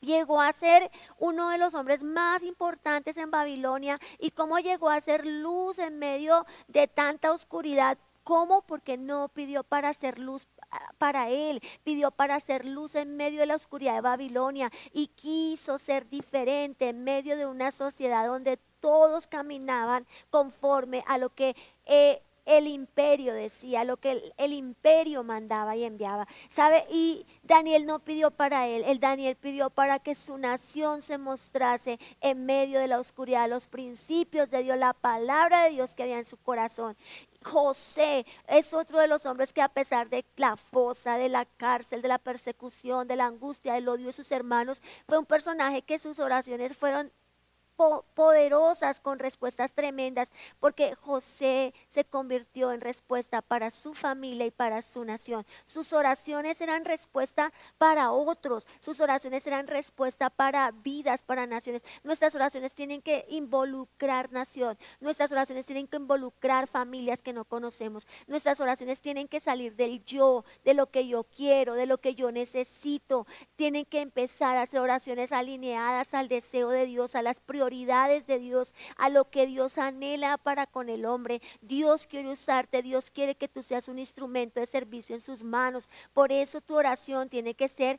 llegó 0.00 0.40
a 0.40 0.52
ser 0.52 0.90
uno 1.18 1.50
de 1.50 1.58
los 1.58 1.74
hombres 1.74 2.02
más 2.02 2.42
importantes 2.42 3.16
en 3.16 3.30
Babilonia 3.30 4.00
y 4.18 4.30
cómo 4.30 4.58
llegó 4.58 4.90
a 4.90 5.00
ser 5.00 5.26
luz 5.26 5.78
en 5.78 5.98
medio 5.98 6.46
de 6.68 6.86
tanta 6.86 7.32
oscuridad. 7.32 7.98
¿Cómo? 8.24 8.62
Porque 8.62 8.96
no 8.96 9.28
pidió 9.28 9.62
para 9.62 9.88
hacer 9.88 10.18
luz 10.18 10.48
ah, 10.72 10.92
para 10.98 11.28
él, 11.30 11.60
pidió 11.84 12.10
para 12.10 12.34
hacer 12.34 12.64
luz 12.64 12.96
en 12.96 13.16
medio 13.16 13.40
de 13.40 13.46
la 13.46 13.54
oscuridad 13.54 13.94
de 13.94 14.00
Babilonia 14.00 14.72
y 14.92 15.08
quiso 15.08 15.78
ser 15.78 16.08
diferente 16.08 16.88
en 16.88 17.04
medio 17.04 17.36
de 17.36 17.46
una 17.46 17.70
sociedad 17.70 18.26
donde 18.26 18.58
todos 18.80 19.26
caminaban 19.26 20.06
conforme 20.30 21.04
a 21.06 21.18
lo 21.18 21.30
que 21.34 21.54
eh, 21.84 22.22
el 22.46 22.68
imperio 22.68 23.34
decía, 23.34 23.84
lo 23.84 23.96
que 23.98 24.32
el, 24.36 24.52
imperio 24.52 25.24
mandaba 25.24 25.76
y 25.76 25.84
enviaba. 25.84 26.26
¿Sabe? 26.48 26.86
Y 26.90 27.26
Daniel 27.42 27.84
no 27.84 27.98
pidió 27.98 28.30
para 28.30 28.68
él, 28.68 28.84
el 28.86 29.00
Daniel 29.00 29.36
pidió 29.36 29.68
para 29.68 29.98
que 29.98 30.14
su 30.14 30.38
nación 30.38 31.02
se 31.02 31.18
mostrase 31.18 31.98
en 32.20 32.46
medio 32.46 32.80
de 32.80 32.88
la 32.88 33.00
oscuridad, 33.00 33.50
los 33.50 33.66
principios 33.66 34.48
de 34.48 34.62
Dios, 34.62 34.78
la 34.78 34.94
palabra 34.94 35.64
de 35.64 35.70
Dios 35.70 35.94
que 35.94 36.04
había 36.04 36.18
en 36.18 36.24
su 36.24 36.36
corazón. 36.36 36.96
José 37.42 38.26
es 38.48 38.72
otro 38.72 38.98
de 38.98 39.08
los 39.08 39.26
hombres 39.26 39.52
que 39.52 39.62
a 39.62 39.68
pesar 39.68 40.08
de 40.08 40.24
la 40.36 40.56
fosa, 40.56 41.18
de 41.18 41.28
la 41.28 41.44
cárcel, 41.44 42.02
de 42.02 42.08
la 42.08 42.18
persecución, 42.18 43.06
de 43.06 43.16
la 43.16 43.26
angustia, 43.26 43.74
del 43.74 43.88
odio 43.88 44.06
de 44.06 44.12
sus 44.12 44.32
hermanos, 44.32 44.82
fue 45.06 45.18
un 45.18 45.26
personaje 45.26 45.82
que 45.82 45.98
sus 45.98 46.18
oraciones 46.18 46.76
fueron 46.76 47.12
poderosas 47.76 49.00
con 49.00 49.18
respuestas 49.18 49.72
tremendas, 49.72 50.28
porque 50.60 50.94
José 50.94 51.74
se 51.88 52.04
convirtió 52.04 52.72
en 52.72 52.80
respuesta 52.80 53.42
para 53.42 53.70
su 53.70 53.94
familia 53.94 54.46
y 54.46 54.50
para 54.50 54.82
su 54.82 55.04
nación. 55.04 55.46
Sus 55.64 55.92
oraciones 55.92 56.60
eran 56.60 56.84
respuesta 56.84 57.52
para 57.78 58.12
otros, 58.12 58.66
sus 58.80 59.00
oraciones 59.00 59.46
eran 59.46 59.66
respuesta 59.66 60.30
para 60.30 60.70
vidas, 60.70 61.22
para 61.22 61.46
naciones. 61.46 61.82
Nuestras 62.02 62.34
oraciones 62.34 62.74
tienen 62.74 63.02
que 63.02 63.26
involucrar 63.28 64.32
nación, 64.32 64.78
nuestras 65.00 65.30
oraciones 65.30 65.66
tienen 65.66 65.86
que 65.86 65.98
involucrar 65.98 66.66
familias 66.66 67.22
que 67.22 67.32
no 67.32 67.44
conocemos, 67.44 68.06
nuestras 68.26 68.60
oraciones 68.60 69.00
tienen 69.00 69.28
que 69.28 69.40
salir 69.40 69.76
del 69.76 70.02
yo, 70.04 70.44
de 70.64 70.74
lo 70.74 70.90
que 70.90 71.06
yo 71.06 71.24
quiero, 71.24 71.74
de 71.74 71.86
lo 71.86 71.98
que 71.98 72.14
yo 72.14 72.32
necesito, 72.32 73.26
tienen 73.56 73.84
que 73.84 74.00
empezar 74.00 74.56
a 74.56 74.62
hacer 74.62 74.80
oraciones 74.80 75.32
alineadas 75.32 76.14
al 76.14 76.28
deseo 76.28 76.70
de 76.70 76.86
Dios, 76.86 77.14
a 77.14 77.22
las 77.22 77.40
prioridades 77.40 77.65
de 77.70 78.38
Dios, 78.38 78.74
a 78.96 79.08
lo 79.08 79.28
que 79.30 79.46
Dios 79.46 79.78
anhela 79.78 80.38
para 80.38 80.66
con 80.66 80.88
el 80.88 81.04
hombre. 81.04 81.42
Dios 81.60 82.06
quiere 82.06 82.28
usarte, 82.28 82.82
Dios 82.82 83.10
quiere 83.10 83.34
que 83.34 83.48
tú 83.48 83.62
seas 83.62 83.88
un 83.88 83.98
instrumento 83.98 84.60
de 84.60 84.66
servicio 84.66 85.14
en 85.14 85.20
sus 85.20 85.42
manos. 85.42 85.88
Por 86.14 86.32
eso 86.32 86.60
tu 86.60 86.76
oración 86.76 87.28
tiene 87.28 87.54
que 87.54 87.68
ser 87.68 87.98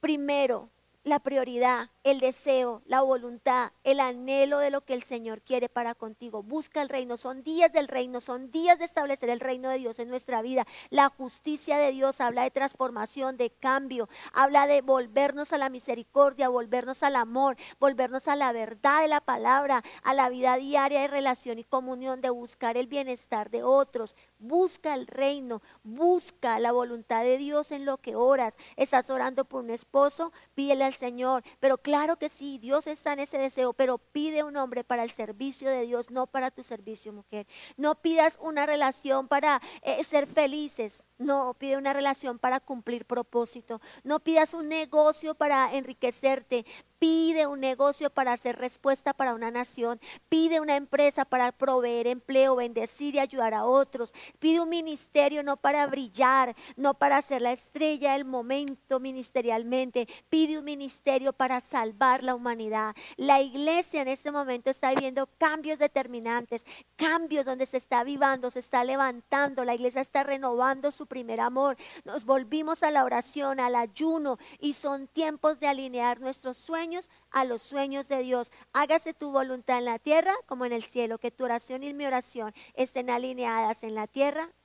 primero 0.00 0.68
la 1.08 1.18
prioridad, 1.18 1.90
el 2.04 2.20
deseo, 2.20 2.82
la 2.86 3.02
voluntad, 3.02 3.72
el 3.84 4.00
anhelo 4.00 4.58
de 4.58 4.70
lo 4.70 4.82
que 4.82 4.94
el 4.94 5.02
Señor 5.02 5.42
quiere 5.42 5.68
para 5.68 5.94
contigo. 5.94 6.42
Busca 6.42 6.82
el 6.82 6.88
reino, 6.88 7.16
son 7.16 7.42
días 7.42 7.72
del 7.72 7.88
reino, 7.88 8.20
son 8.20 8.50
días 8.50 8.78
de 8.78 8.84
establecer 8.84 9.30
el 9.30 9.40
reino 9.40 9.68
de 9.70 9.78
Dios 9.78 9.98
en 9.98 10.08
nuestra 10.08 10.42
vida. 10.42 10.66
La 10.90 11.08
justicia 11.08 11.78
de 11.78 11.90
Dios 11.90 12.20
habla 12.20 12.42
de 12.42 12.50
transformación, 12.50 13.36
de 13.36 13.50
cambio, 13.50 14.08
habla 14.32 14.66
de 14.66 14.82
volvernos 14.82 15.52
a 15.52 15.58
la 15.58 15.70
misericordia, 15.70 16.48
volvernos 16.48 17.02
al 17.02 17.16
amor, 17.16 17.56
volvernos 17.80 18.28
a 18.28 18.36
la 18.36 18.52
verdad 18.52 19.02
de 19.02 19.08
la 19.08 19.20
palabra, 19.20 19.82
a 20.02 20.14
la 20.14 20.28
vida 20.28 20.56
diaria 20.56 21.00
de 21.00 21.08
relación 21.08 21.58
y 21.58 21.64
comunión, 21.64 22.20
de 22.20 22.30
buscar 22.30 22.76
el 22.76 22.86
bienestar 22.86 23.50
de 23.50 23.62
otros. 23.62 24.14
Busca 24.38 24.94
el 24.94 25.06
reino, 25.06 25.62
busca 25.82 26.58
la 26.58 26.72
voluntad 26.72 27.24
de 27.24 27.38
Dios 27.38 27.72
en 27.72 27.84
lo 27.84 27.98
que 27.98 28.14
oras. 28.14 28.56
Estás 28.76 29.10
orando 29.10 29.44
por 29.44 29.64
un 29.64 29.70
esposo, 29.70 30.32
pídele 30.54 30.84
al 30.84 30.94
Señor. 30.94 31.42
Pero 31.60 31.78
claro 31.78 32.16
que 32.18 32.28
sí, 32.28 32.58
Dios 32.58 32.86
está 32.86 33.12
en 33.12 33.20
ese 33.20 33.38
deseo, 33.38 33.72
pero 33.72 33.98
pide 33.98 34.44
un 34.44 34.56
hombre 34.56 34.84
para 34.84 35.02
el 35.02 35.10
servicio 35.10 35.68
de 35.68 35.82
Dios, 35.86 36.10
no 36.10 36.26
para 36.26 36.50
tu 36.50 36.62
servicio, 36.62 37.12
mujer. 37.12 37.46
No 37.76 37.96
pidas 37.96 38.38
una 38.40 38.66
relación 38.66 39.28
para 39.28 39.60
eh, 39.82 40.04
ser 40.04 40.26
felices. 40.26 41.04
No, 41.18 41.54
pide 41.58 41.76
una 41.76 41.92
relación 41.92 42.38
para 42.38 42.60
cumplir 42.60 43.04
propósito. 43.04 43.80
No 44.04 44.20
pidas 44.20 44.54
un 44.54 44.68
negocio 44.68 45.34
para 45.34 45.74
enriquecerte. 45.74 46.64
Pide 47.00 47.46
un 47.46 47.58
negocio 47.60 48.10
para 48.10 48.32
hacer 48.32 48.56
respuesta 48.56 49.12
para 49.12 49.34
una 49.34 49.50
nación. 49.50 50.00
Pide 50.28 50.60
una 50.60 50.76
empresa 50.76 51.24
para 51.24 51.50
proveer 51.50 52.06
empleo, 52.06 52.54
bendecir 52.54 53.16
y 53.16 53.18
ayudar 53.18 53.52
a 53.54 53.64
otros. 53.64 54.14
Pide 54.38 54.60
un 54.60 54.68
ministerio 54.68 55.42
no 55.42 55.56
para 55.56 55.86
brillar, 55.86 56.54
no 56.76 56.94
para 56.94 57.22
ser 57.22 57.42
la 57.42 57.52
estrella 57.52 58.12
del 58.12 58.24
momento 58.24 59.00
ministerialmente. 59.00 60.08
Pide 60.28 60.58
un 60.58 60.64
ministerio 60.64 61.32
para 61.32 61.60
salvar 61.60 62.22
la 62.22 62.34
humanidad. 62.34 62.94
La 63.16 63.40
iglesia 63.40 64.02
en 64.02 64.08
este 64.08 64.30
momento 64.30 64.70
está 64.70 64.90
viviendo 64.90 65.28
cambios 65.38 65.78
determinantes, 65.78 66.64
cambios 66.96 67.44
donde 67.44 67.66
se 67.66 67.76
está 67.76 68.04
vivando, 68.04 68.50
se 68.50 68.60
está 68.60 68.84
levantando. 68.84 69.64
La 69.64 69.74
iglesia 69.74 70.02
está 70.02 70.22
renovando 70.24 70.90
su 70.90 71.06
primer 71.06 71.40
amor. 71.40 71.76
Nos 72.04 72.24
volvimos 72.24 72.82
a 72.82 72.90
la 72.90 73.04
oración, 73.04 73.60
al 73.60 73.74
ayuno 73.74 74.38
y 74.58 74.74
son 74.74 75.08
tiempos 75.08 75.60
de 75.60 75.68
alinear 75.68 76.20
nuestros 76.20 76.56
sueños 76.58 77.10
a 77.30 77.44
los 77.44 77.62
sueños 77.62 78.08
de 78.08 78.22
Dios. 78.22 78.50
Hágase 78.72 79.14
tu 79.14 79.30
voluntad 79.32 79.78
en 79.78 79.84
la 79.84 79.98
tierra 79.98 80.34
como 80.46 80.64
en 80.64 80.72
el 80.72 80.82
cielo, 80.82 81.18
que 81.18 81.30
tu 81.30 81.44
oración 81.44 81.82
y 81.82 81.94
mi 81.94 82.04
oración 82.04 82.54
estén 82.74 83.10
alineadas 83.10 83.82
en 83.82 83.94
la 83.94 84.06
tierra 84.06 84.17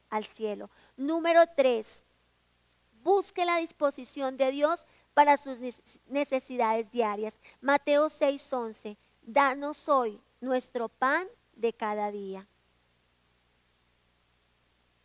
al 0.09 0.25
cielo. 0.25 0.69
Número 0.97 1.41
tres, 1.55 2.03
busque 3.03 3.45
la 3.45 3.57
disposición 3.57 4.37
de 4.37 4.51
Dios 4.51 4.85
para 5.13 5.37
sus 5.37 5.57
necesidades 6.07 6.91
diarias. 6.91 7.37
Mateo 7.61 8.09
6:11, 8.09 8.97
danos 9.21 9.87
hoy 9.89 10.19
nuestro 10.41 10.89
pan 10.89 11.27
de 11.55 11.73
cada 11.73 12.11
día. 12.11 12.47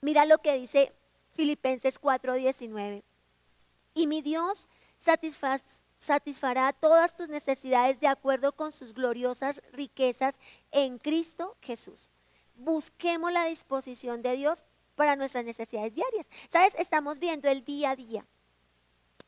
Mira 0.01 0.25
lo 0.25 0.39
que 0.39 0.55
dice 0.55 0.93
Filipenses 1.35 1.99
4:19. 2.01 3.03
Y 3.95 4.07
mi 4.07 4.23
Dios 4.23 4.69
satisfará 5.99 6.73
todas 6.73 7.17
tus 7.17 7.29
necesidades 7.29 7.99
de 8.01 8.07
acuerdo 8.07 8.53
con 8.53 8.73
sus 8.73 8.95
gloriosas 8.95 9.61
riquezas 9.73 10.39
en 10.71 10.99
Cristo 10.99 11.57
Jesús. 11.61 12.11
Busquemos 12.59 13.33
la 13.33 13.47
disposición 13.47 14.21
de 14.21 14.37
Dios 14.37 14.65
para 14.97 15.17
nuestras 15.17 15.45
necesidades 15.45 15.95
diarias. 15.95 16.27
¿Sabes? 16.49 16.75
Estamos 16.75 17.19
viendo 17.19 17.49
el 17.49 17.65
día 17.65 17.91
a 17.91 17.97
día. 17.97 18.27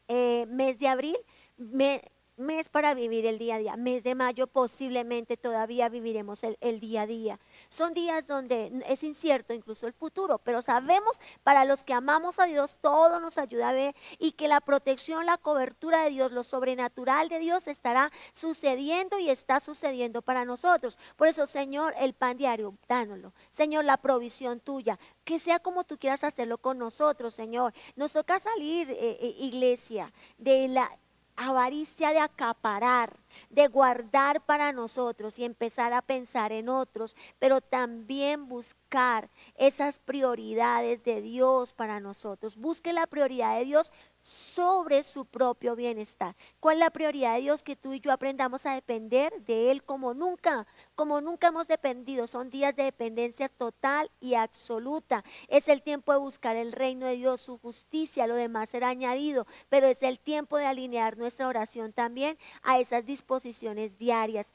Eh, 0.09 0.45
mes 0.49 0.79
de 0.79 0.89
abril, 0.89 1.17
me, 1.57 2.03
mes 2.41 2.69
para 2.69 2.95
vivir 2.95 3.27
el 3.27 3.39
día 3.39 3.57
a 3.57 3.59
día. 3.59 3.77
Mes 3.77 4.03
de 4.03 4.15
mayo 4.15 4.47
posiblemente 4.47 5.37
todavía 5.37 5.89
viviremos 5.89 6.43
el, 6.43 6.81
día 6.81 7.03
a 7.03 7.07
día. 7.07 7.39
Son 7.69 7.95
días 7.95 8.27
donde 8.27 8.83
es 8.89 9.03
incierto 9.03 9.53
incluso 9.53 9.87
el 9.87 9.93
futuro, 9.93 10.39
pero 10.39 10.63
sabemos 10.63 11.21
para 11.43 11.65
los 11.65 11.85
que 11.85 11.93
amamos 11.93 12.39
a 12.39 12.47
Dios 12.47 12.79
todo 12.81 13.21
nos 13.21 13.39
ayuda 13.39 13.71
a 13.71 13.73
ver 13.73 13.95
y 14.19 14.33
que 14.33 14.49
la 14.49 14.61
protección, 14.61 15.27
la 15.27 15.39
cobertura 15.39 16.05
de 16.05 16.11
Dios, 16.11 16.33
lo 16.33 16.43
sobrenatural 16.43 17.29
de 17.29 17.39
Dios 17.39 17.69
estará 17.69 18.11
sucediendo 18.33 19.19
y 19.19 19.31
está 19.31 19.61
sucediendo 19.61 20.23
para 20.23 20.45
nosotros. 20.45 20.99
Por 21.17 21.29
eso, 21.29 21.47
Señor, 21.47 21.95
el 21.99 22.15
pan 22.15 22.37
diario, 22.37 22.75
dánoslo. 22.89 23.33
Señor, 23.53 23.85
la 23.85 23.99
provisión 23.99 24.61
tuya, 24.61 24.99
que 25.25 25.39
sea 25.39 25.59
como 25.59 25.85
tú 25.85 25.99
quieras 25.99 26.25
hacerlo 26.25 26.59
con 26.59 26.79
nosotros, 26.79 27.35
Señor. 27.35 27.75
Nos 27.97 28.13
toca 28.13 28.41
salir, 28.41 28.91
eh, 28.91 29.19
eh, 29.21 29.35
iglesia, 29.39 30.13
de 30.39 30.69
la 30.69 30.91
avaricia 31.37 32.11
de 32.13 32.19
acaparar, 32.19 33.17
de 33.49 33.69
guardar 33.69 34.41
para 34.45 34.73
nosotros 34.73 35.39
y 35.39 35.45
empezar 35.45 35.93
a 35.93 36.03
pensar 36.03 36.53
en 36.53 36.69
otros, 36.69 37.17
pero 37.39 37.61
también 37.61 38.49
buscar 38.49 39.31
esas 39.57 40.01
prioridades 40.01 41.03
de 41.05 41.21
Dios 41.21 41.73
para 41.73 42.01
nosotros. 42.01 42.57
Busque 42.57 42.93
la 42.93 43.07
prioridad 43.07 43.59
de 43.59 43.65
Dios 43.65 43.93
sobre 44.21 45.03
su 45.03 45.25
propio 45.25 45.75
bienestar. 45.77 46.37
¿Cuál 46.61 46.77
es 46.77 46.81
la 46.81 46.91
prioridad 46.91 47.35
de 47.35 47.41
Dios? 47.41 47.63
Que 47.63 47.77
tú 47.77 47.93
y 47.93 48.01
yo 48.01 48.13
aprendamos 48.13 48.67
a 48.67 48.75
depender 48.75 49.33
de 49.45 49.71
Él 49.71 49.83
como 49.83 50.15
nunca, 50.15 50.67
como 50.95 51.21
nunca 51.21 51.49
hemos 51.49 51.69
dependido. 51.69 52.27
Son 52.27 52.51
días 52.51 52.77
de 52.77 52.85
dependencia 52.85 53.49
total 53.49 54.11
y 54.21 54.35
absoluta. 54.35 55.25
Es 55.49 55.69
el 55.69 55.83
tiempo 55.83 56.13
de 56.13 56.19
buscar 56.19 56.57
el 56.57 56.73
reino 56.73 57.07
de 57.07 57.17
Dios, 57.17 57.41
su 57.41 57.59
justicia, 57.59 58.27
lo 58.27 58.35
demás 58.35 58.71
será 58.71 58.89
añadido, 58.89 59.47
pero 59.69 59.87
es 59.87 60.03
el 60.03 60.19
tiempo 60.19 60.57
de 60.57 60.67
alinear 60.67 61.17
nuestra 61.17 61.49
oración 61.49 61.93
también 61.93 62.39
a 62.63 62.79
esas 62.79 63.07
disposiciones 63.07 63.97
diarias. 63.99 64.49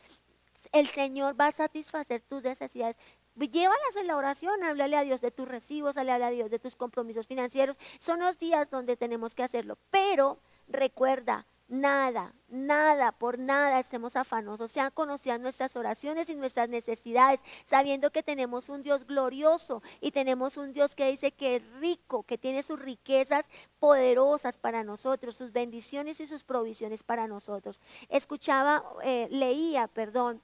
El 0.72 0.88
Señor 0.88 1.40
va 1.40 1.48
a 1.48 1.52
satisfacer 1.52 2.22
tus 2.22 2.44
necesidades 2.44 2.98
Llévalas 3.36 3.96
en 3.98 4.08
la 4.08 4.16
oración, 4.16 4.64
háblale 4.64 4.96
a 4.96 5.04
Dios 5.04 5.22
de 5.22 5.32
tus 5.32 5.48
recibos, 5.48 5.98
háblale 5.98 6.24
a 6.24 6.30
Dios 6.30 6.50
de 6.50 6.60
tus 6.60 6.76
compromisos 6.76 7.28
financieros. 7.28 7.78
Son 8.00 8.20
los 8.20 8.38
días 8.38 8.70
donde 8.70 8.96
tenemos 8.96 9.36
que 9.36 9.44
hacerlo. 9.44 9.78
Pero 9.92 10.40
recuerda, 10.68 11.46
nada, 11.68 12.34
nada, 12.48 13.12
por 13.12 13.40
nada 13.40 13.80
estemos 13.80 14.16
afanosos. 14.16 14.72
Sean 14.72 14.92
conocidas 14.92 15.40
nuestras 15.40 15.76
oraciones 15.76 16.30
y 16.30 16.36
nuestras 16.36 16.70
necesidades, 16.70 17.42
sabiendo 17.66 18.12
que 18.12 18.24
tenemos 18.24 18.70
un 18.70 18.84
Dios 18.84 19.06
glorioso 19.06 19.82
y 20.00 20.12
tenemos 20.12 20.58
un 20.58 20.74
Dios 20.74 20.96
que 20.96 21.12
dice 21.12 21.32
que 21.32 21.58
es 21.58 21.70
rico, 21.80 22.24
que 22.24 22.38
tiene 22.38 22.64
sus 22.64 22.80
riquezas 22.80 23.50
poderosas 23.80 24.58
para 24.58 24.84
nosotros, 24.84 25.36
sus 25.36 25.52
bendiciones 25.52 26.20
y 26.20 26.28
sus 26.28 26.44
provisiones 26.44 27.04
para 27.04 27.28
nosotros. 27.28 27.82
Escuchaba, 28.10 28.84
eh, 29.04 29.28
leía, 29.32 29.88
perdón, 29.88 30.42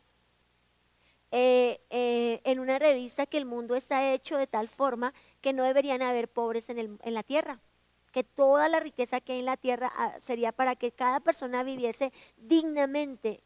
eh, 1.32 1.80
eh, 1.90 2.42
en 2.44 2.60
una 2.60 2.78
revista 2.78 3.26
que 3.26 3.38
el 3.38 3.46
mundo 3.46 3.76
está 3.76 4.12
hecho 4.14 4.38
de 4.38 4.48
tal 4.48 4.68
forma 4.68 5.14
que 5.40 5.54
no 5.54 5.64
deberían 5.64 6.02
haber 6.02 6.28
pobres 6.28 6.70
en, 6.70 6.78
el, 6.78 6.98
en 7.04 7.14
la 7.14 7.24
tierra, 7.24 7.60
que 8.12 8.24
toda 8.24 8.68
la 8.68 8.80
riqueza 8.80 9.22
que 9.22 9.34
hay 9.34 9.40
en 9.40 9.46
la 9.46 9.58
tierra 9.58 9.92
ah, 9.96 10.14
sería 10.22 10.52
para 10.52 10.76
que 10.76 10.92
cada 10.92 11.22
persona 11.22 11.64
viviese 11.64 12.12
dignamente 12.38 13.42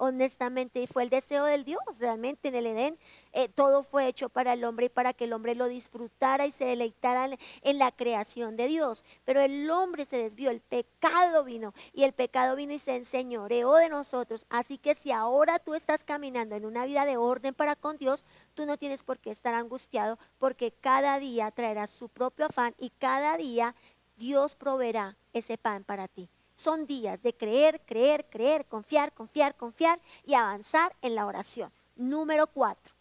honestamente, 0.00 0.86
fue 0.86 1.02
el 1.02 1.10
deseo 1.10 1.44
del 1.44 1.62
Dios, 1.62 1.82
realmente 1.98 2.48
en 2.48 2.54
el 2.54 2.66
Edén, 2.66 2.98
eh, 3.32 3.50
todo 3.50 3.82
fue 3.82 4.08
hecho 4.08 4.30
para 4.30 4.54
el 4.54 4.64
hombre 4.64 4.86
y 4.86 4.88
para 4.88 5.12
que 5.12 5.24
el 5.24 5.34
hombre 5.34 5.54
lo 5.54 5.68
disfrutara 5.68 6.46
y 6.46 6.52
se 6.52 6.64
deleitara 6.64 7.28
en 7.60 7.78
la 7.78 7.92
creación 7.92 8.56
de 8.56 8.66
Dios. 8.66 9.04
Pero 9.26 9.42
el 9.42 9.70
hombre 9.70 10.06
se 10.06 10.16
desvió, 10.16 10.50
el 10.50 10.62
pecado 10.62 11.44
vino 11.44 11.74
y 11.92 12.04
el 12.04 12.14
pecado 12.14 12.56
vino 12.56 12.72
y 12.72 12.78
se 12.78 12.96
enseñoreó 12.96 13.74
de 13.74 13.90
nosotros. 13.90 14.46
Así 14.48 14.78
que 14.78 14.94
si 14.94 15.12
ahora 15.12 15.58
tú 15.58 15.74
estás 15.74 16.02
caminando 16.02 16.56
en 16.56 16.64
una 16.64 16.86
vida 16.86 17.04
de 17.04 17.18
orden 17.18 17.52
para 17.52 17.76
con 17.76 17.98
Dios, 17.98 18.24
tú 18.54 18.64
no 18.64 18.78
tienes 18.78 19.02
por 19.02 19.18
qué 19.18 19.30
estar 19.30 19.52
angustiado 19.52 20.18
porque 20.38 20.72
cada 20.72 21.18
día 21.18 21.50
traerá 21.50 21.86
su 21.86 22.08
propio 22.08 22.46
afán 22.46 22.74
y 22.78 22.88
cada 22.88 23.36
día 23.36 23.74
Dios 24.16 24.54
proveerá 24.54 25.18
ese 25.34 25.58
pan 25.58 25.84
para 25.84 26.08
ti. 26.08 26.30
Son 26.60 26.86
días 26.86 27.22
de 27.22 27.32
creer, 27.32 27.80
creer, 27.86 28.26
creer, 28.26 28.66
confiar, 28.66 29.14
confiar, 29.14 29.54
confiar 29.54 29.98
y 30.26 30.34
avanzar 30.34 30.94
en 31.00 31.14
la 31.14 31.24
oración. 31.24 31.72
Número 31.96 32.46
cuatro. 32.48 32.92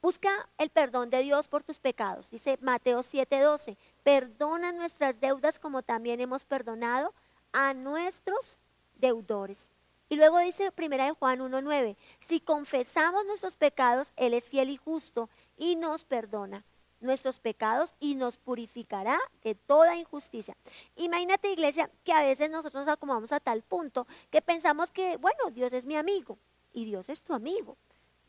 Busca 0.00 0.48
el 0.58 0.70
perdón 0.70 1.10
de 1.10 1.24
Dios 1.24 1.48
por 1.48 1.64
tus 1.64 1.80
pecados. 1.80 2.30
Dice 2.30 2.56
Mateo 2.60 3.02
7:12. 3.02 3.76
Perdona 4.04 4.70
nuestras 4.70 5.18
deudas 5.20 5.58
como 5.58 5.82
también 5.82 6.20
hemos 6.20 6.44
perdonado 6.44 7.12
a 7.52 7.74
nuestros 7.74 8.56
deudores. 8.94 9.70
Y 10.08 10.14
luego 10.14 10.38
dice 10.38 10.70
1 10.70 11.16
Juan 11.16 11.40
1:9. 11.40 11.96
Si 12.20 12.38
confesamos 12.38 13.26
nuestros 13.26 13.56
pecados, 13.56 14.12
Él 14.14 14.34
es 14.34 14.46
fiel 14.46 14.70
y 14.70 14.76
justo 14.76 15.28
y 15.56 15.74
nos 15.74 16.04
perdona 16.04 16.64
nuestros 17.00 17.38
pecados 17.38 17.94
y 17.98 18.14
nos 18.14 18.36
purificará 18.36 19.18
de 19.42 19.54
toda 19.54 19.96
injusticia. 19.96 20.56
Imagínate, 20.96 21.52
iglesia, 21.52 21.90
que 22.04 22.12
a 22.12 22.22
veces 22.22 22.50
nosotros 22.50 22.86
nos 22.86 22.92
acomodamos 22.92 23.32
a 23.32 23.40
tal 23.40 23.62
punto 23.62 24.06
que 24.30 24.42
pensamos 24.42 24.90
que, 24.90 25.16
bueno, 25.16 25.50
Dios 25.52 25.72
es 25.72 25.86
mi 25.86 25.96
amigo 25.96 26.38
y 26.72 26.84
Dios 26.84 27.08
es 27.08 27.22
tu 27.22 27.34
amigo. 27.34 27.76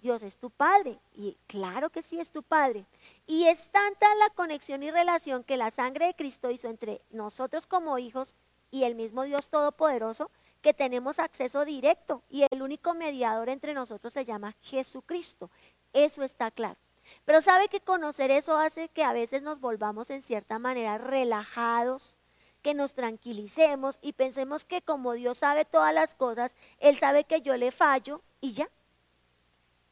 Dios 0.01 0.23
es 0.23 0.37
tu 0.37 0.49
Padre 0.49 0.99
y 1.13 1.37
claro 1.45 1.91
que 1.91 2.01
sí 2.01 2.19
es 2.19 2.31
tu 2.31 2.41
Padre. 2.41 2.85
Y 3.27 3.45
es 3.45 3.69
tanta 3.69 4.07
la 4.15 4.31
conexión 4.31 4.81
y 4.81 4.89
relación 4.89 5.43
que 5.43 5.57
la 5.57 5.69
sangre 5.69 6.07
de 6.07 6.15
Cristo 6.15 6.49
hizo 6.49 6.69
entre 6.69 7.01
nosotros 7.11 7.67
como 7.67 7.99
hijos 7.99 8.33
y 8.71 8.83
el 8.83 8.95
mismo 8.95 9.23
Dios 9.23 9.49
Todopoderoso 9.49 10.31
que 10.61 10.73
tenemos 10.73 11.19
acceso 11.19 11.65
directo 11.65 12.23
y 12.29 12.45
el 12.49 12.61
único 12.61 12.93
mediador 12.93 13.49
entre 13.49 13.73
nosotros 13.73 14.13
se 14.13 14.25
llama 14.25 14.55
Jesucristo. 14.61 15.51
Eso 15.93 16.23
está 16.23 16.49
claro. 16.49 16.79
Pero 17.25 17.41
sabe 17.41 17.67
que 17.67 17.81
conocer 17.81 18.31
eso 18.31 18.57
hace 18.57 18.89
que 18.89 19.03
a 19.03 19.13
veces 19.13 19.41
nos 19.41 19.59
volvamos 19.59 20.09
en 20.09 20.21
cierta 20.21 20.59
manera 20.59 20.97
relajados, 20.97 22.17
que 22.61 22.73
nos 22.73 22.93
tranquilicemos 22.93 23.97
y 24.01 24.13
pensemos 24.13 24.65
que 24.65 24.81
como 24.81 25.13
Dios 25.13 25.39
sabe 25.39 25.65
todas 25.65 25.93
las 25.93 26.15
cosas, 26.15 26.53
Él 26.79 26.97
sabe 26.97 27.23
que 27.23 27.41
yo 27.41 27.57
le 27.57 27.71
fallo 27.71 28.21
y 28.39 28.53
ya. 28.53 28.69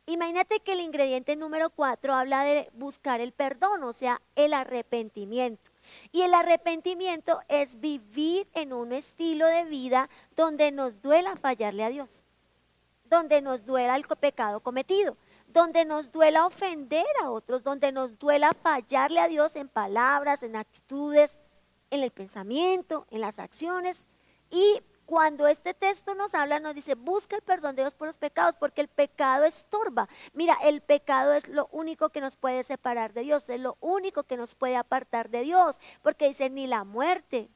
Imagínate 0.05 0.60
que 0.60 0.73
el 0.73 0.79
ingrediente 0.79 1.36
número 1.36 1.69
cuatro 1.69 2.15
habla 2.15 2.43
de 2.43 2.69
buscar 2.73 3.21
el 3.21 3.32
perdón, 3.32 3.84
o 3.84 3.93
sea, 3.93 4.21
el 4.36 4.53
arrepentimiento. 4.53 5.69
Y 6.12 6.21
el 6.21 6.34
arrepentimiento 6.34 7.39
es 7.47 7.79
vivir 7.79 8.47
en 8.53 8.73
un 8.73 8.91
estilo 8.91 9.45
de 9.45 9.65
vida 9.65 10.10
donde 10.36 10.71
nos 10.71 11.01
duela 11.01 11.36
fallarle 11.36 11.84
a 11.84 11.89
Dios, 11.89 12.23
donde 13.05 13.41
nos 13.41 13.65
duela 13.65 13.95
el 13.95 14.05
pecado 14.05 14.62
cometido 14.62 15.15
donde 15.49 15.85
nos 15.85 16.12
duela 16.12 16.45
ofender 16.45 17.05
a 17.21 17.29
otros, 17.29 17.63
donde 17.63 17.91
nos 17.91 18.17
duela 18.17 18.53
fallarle 18.62 19.19
a 19.19 19.27
Dios 19.27 19.55
en 19.55 19.67
palabras, 19.67 20.43
en 20.43 20.55
actitudes, 20.55 21.38
en 21.89 22.03
el 22.03 22.12
pensamiento, 22.12 23.07
en 23.09 23.21
las 23.21 23.39
acciones. 23.39 24.05
Y 24.49 24.81
cuando 25.05 25.47
este 25.47 25.73
texto 25.73 26.13
nos 26.13 26.35
habla, 26.35 26.59
nos 26.59 26.75
dice, 26.75 26.93
busca 26.93 27.35
el 27.35 27.41
perdón 27.41 27.75
de 27.75 27.81
Dios 27.81 27.95
por 27.95 28.07
los 28.07 28.17
pecados, 28.17 28.55
porque 28.55 28.81
el 28.81 28.88
pecado 28.88 29.43
estorba. 29.43 30.07
Mira, 30.33 30.55
el 30.63 30.81
pecado 30.81 31.33
es 31.33 31.47
lo 31.47 31.67
único 31.71 32.09
que 32.09 32.21
nos 32.21 32.35
puede 32.35 32.63
separar 32.63 33.13
de 33.13 33.21
Dios, 33.21 33.49
es 33.49 33.59
lo 33.59 33.75
único 33.79 34.23
que 34.23 34.38
nos 34.38 34.53
puede 34.53 34.75
apartar 34.75 35.29
de 35.29 35.41
Dios, 35.41 35.79
porque 36.03 36.27
dice, 36.27 36.51
ni 36.51 36.67
la 36.67 36.83
muerte, 36.83 37.49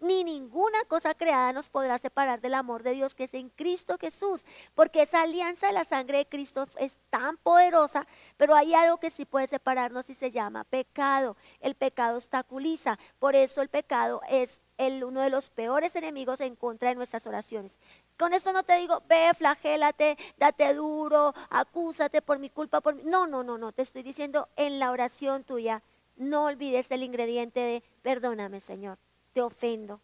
ni 0.00 0.24
ninguna 0.24 0.84
cosa 0.84 1.14
creada 1.14 1.52
nos 1.52 1.68
podrá 1.68 1.98
separar 1.98 2.40
del 2.40 2.54
amor 2.54 2.82
de 2.82 2.92
Dios 2.92 3.14
que 3.14 3.24
es 3.24 3.34
en 3.34 3.48
Cristo 3.50 3.96
Jesús, 4.00 4.44
porque 4.74 5.02
esa 5.02 5.22
alianza 5.22 5.66
de 5.66 5.72
la 5.72 5.84
sangre 5.84 6.18
de 6.18 6.28
Cristo 6.28 6.66
es 6.76 6.98
tan 7.10 7.36
poderosa, 7.38 8.06
pero 8.36 8.54
hay 8.54 8.74
algo 8.74 8.98
que 8.98 9.10
sí 9.10 9.24
puede 9.24 9.46
separarnos 9.46 10.08
y 10.10 10.14
se 10.14 10.30
llama 10.30 10.64
pecado. 10.64 11.36
El 11.60 11.74
pecado 11.74 12.16
obstaculiza, 12.16 12.98
por 13.18 13.34
eso 13.34 13.62
el 13.62 13.68
pecado 13.68 14.20
es 14.28 14.60
el, 14.76 15.02
uno 15.02 15.20
de 15.20 15.30
los 15.30 15.50
peores 15.50 15.96
enemigos 15.96 16.40
en 16.40 16.54
contra 16.54 16.90
de 16.90 16.94
nuestras 16.94 17.26
oraciones. 17.26 17.78
Con 18.16 18.32
esto 18.32 18.52
no 18.52 18.62
te 18.62 18.76
digo, 18.76 19.02
ve, 19.08 19.32
flagélate, 19.36 20.16
date 20.36 20.74
duro, 20.74 21.34
acúsate 21.50 22.22
por 22.22 22.38
mi 22.38 22.50
culpa, 22.50 22.80
por 22.80 22.94
No, 23.04 23.26
no, 23.26 23.42
no, 23.42 23.58
no, 23.58 23.72
te 23.72 23.82
estoy 23.82 24.02
diciendo 24.02 24.48
en 24.56 24.78
la 24.78 24.92
oración 24.92 25.44
tuya, 25.44 25.82
no 26.16 26.44
olvides 26.44 26.90
el 26.90 27.02
ingrediente 27.02 27.60
de 27.60 27.82
perdóname, 28.02 28.60
Señor 28.60 28.98
te 29.32 29.42
ofendo. 29.42 30.00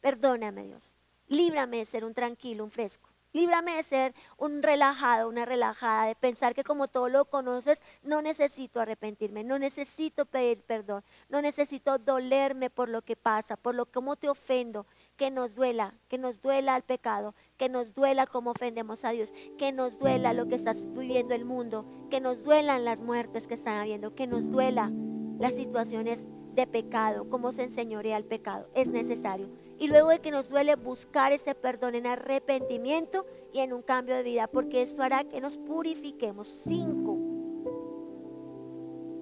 Perdóname, 0.00 0.64
Dios. 0.64 0.96
Líbrame 1.28 1.78
de 1.78 1.86
ser 1.86 2.04
un 2.04 2.14
tranquilo, 2.14 2.64
un 2.64 2.70
fresco. 2.70 3.10
Líbrame 3.34 3.76
de 3.76 3.82
ser 3.82 4.14
un 4.38 4.62
relajado, 4.62 5.28
una 5.28 5.44
relajada, 5.44 6.06
de 6.06 6.14
pensar 6.14 6.54
que 6.54 6.64
como 6.64 6.88
todo 6.88 7.10
lo 7.10 7.26
conoces, 7.26 7.82
no 8.02 8.22
necesito 8.22 8.80
arrepentirme, 8.80 9.44
no 9.44 9.58
necesito 9.58 10.24
pedir 10.24 10.62
perdón, 10.62 11.04
no 11.28 11.42
necesito 11.42 11.98
dolerme 11.98 12.70
por 12.70 12.88
lo 12.88 13.02
que 13.02 13.16
pasa, 13.16 13.56
por 13.56 13.74
lo 13.74 13.84
como 13.84 14.16
te 14.16 14.30
ofendo, 14.30 14.86
que 15.18 15.30
nos 15.30 15.54
duela, 15.54 15.94
que 16.08 16.16
nos 16.16 16.40
duela 16.40 16.74
el 16.74 16.84
pecado, 16.84 17.34
que 17.58 17.68
nos 17.68 17.92
duela 17.92 18.26
cómo 18.26 18.52
ofendemos 18.52 19.04
a 19.04 19.10
Dios, 19.10 19.34
que 19.58 19.72
nos 19.72 19.98
duela 19.98 20.32
lo 20.32 20.48
que 20.48 20.54
está 20.54 20.72
viviendo 20.72 21.34
el 21.34 21.44
mundo, 21.44 21.84
que 22.10 22.20
nos 22.20 22.44
duelan 22.44 22.86
las 22.86 23.02
muertes 23.02 23.46
que 23.46 23.54
están 23.54 23.76
habiendo, 23.76 24.14
que 24.14 24.26
nos 24.26 24.50
duela 24.50 24.90
las 25.38 25.52
situaciones 25.52 26.24
de 26.58 26.66
pecado, 26.66 27.30
cómo 27.30 27.52
se 27.52 27.62
enseñorea 27.62 28.16
el 28.16 28.24
pecado. 28.24 28.68
Es 28.74 28.88
necesario. 28.88 29.48
Y 29.78 29.86
luego 29.86 30.08
de 30.08 30.18
que 30.18 30.32
nos 30.32 30.48
duele 30.48 30.74
buscar 30.74 31.30
ese 31.32 31.54
perdón 31.54 31.94
en 31.94 32.06
arrepentimiento 32.06 33.24
y 33.52 33.60
en 33.60 33.72
un 33.72 33.82
cambio 33.82 34.16
de 34.16 34.24
vida, 34.24 34.48
porque 34.48 34.82
esto 34.82 35.02
hará 35.02 35.22
que 35.22 35.40
nos 35.40 35.56
purifiquemos. 35.56 36.48
Cinco. 36.48 37.16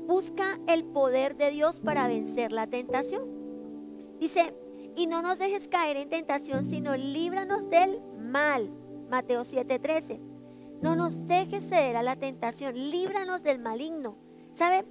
Busca 0.07 0.59
el 0.67 0.85
poder 0.85 1.37
de 1.37 1.51
Dios 1.51 1.81
para 1.81 2.09
vencer 2.09 2.53
la 2.53 2.67
tentación. 2.67 3.23
Dice, 4.19 4.55
y 4.97 5.07
no 5.07 5.21
nos 5.21 5.39
dejes 5.39 5.69
caer 5.69 5.99
en 5.99 6.09
tentación, 6.09 6.65
sino 6.65 6.97
líbranos 6.97 7.69
del 7.69 8.01
mal. 8.19 8.71
Mateo 9.11 9.43
7:13. 9.43 10.21
No 10.81 10.97
nos 10.97 11.27
dejes 11.27 11.69
ceder 11.69 11.97
a 11.97 12.03
la 12.03 12.17
tentación, 12.17 12.75
líbranos 12.75 13.43
del 13.43 13.59
maligno. 13.59 14.17
¿Sabe? 14.55 14.87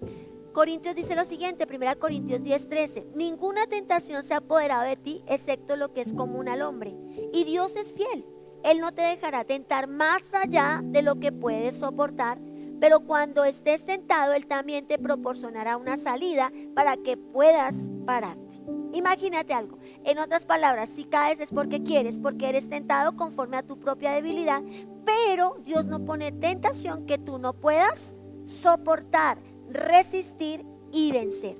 Corintios 0.55 0.95
dice 0.95 1.17
lo 1.17 1.25
siguiente, 1.25 1.67
1 1.69 1.99
Corintios 1.99 2.39
10:13, 2.41 3.07
ninguna 3.13 3.67
tentación 3.67 4.23
se 4.23 4.33
ha 4.33 4.37
apoderado 4.37 4.83
de 4.83 4.95
ti 4.95 5.21
excepto 5.27 5.75
lo 5.75 5.91
que 5.91 5.99
es 5.99 6.13
común 6.13 6.47
al 6.47 6.61
hombre. 6.61 6.95
Y 7.33 7.43
Dios 7.43 7.75
es 7.75 7.91
fiel, 7.91 8.25
Él 8.63 8.79
no 8.79 8.93
te 8.93 9.01
dejará 9.01 9.43
tentar 9.43 9.89
más 9.89 10.21
allá 10.33 10.79
de 10.81 11.01
lo 11.01 11.19
que 11.19 11.33
puedes 11.33 11.79
soportar, 11.79 12.39
pero 12.79 13.01
cuando 13.01 13.43
estés 13.43 13.83
tentado, 13.83 14.31
Él 14.31 14.47
también 14.47 14.87
te 14.87 14.97
proporcionará 14.97 15.75
una 15.75 15.97
salida 15.97 16.53
para 16.73 16.95
que 16.95 17.17
puedas 17.17 17.75
pararte. 18.05 18.63
Imagínate 18.93 19.53
algo. 19.53 19.77
En 20.05 20.19
otras 20.19 20.45
palabras, 20.45 20.89
si 20.89 21.03
caes 21.03 21.41
es 21.41 21.49
porque 21.49 21.83
quieres, 21.83 22.17
porque 22.17 22.47
eres 22.47 22.69
tentado 22.69 23.17
conforme 23.17 23.57
a 23.57 23.63
tu 23.63 23.77
propia 23.77 24.11
debilidad, 24.11 24.63
pero 25.03 25.57
Dios 25.65 25.87
no 25.87 26.05
pone 26.05 26.31
tentación 26.31 27.05
que 27.05 27.17
tú 27.17 27.39
no 27.39 27.51
puedas 27.51 28.15
soportar, 28.45 29.37
resistir 29.69 30.65
y 30.91 31.11
vencer. 31.11 31.57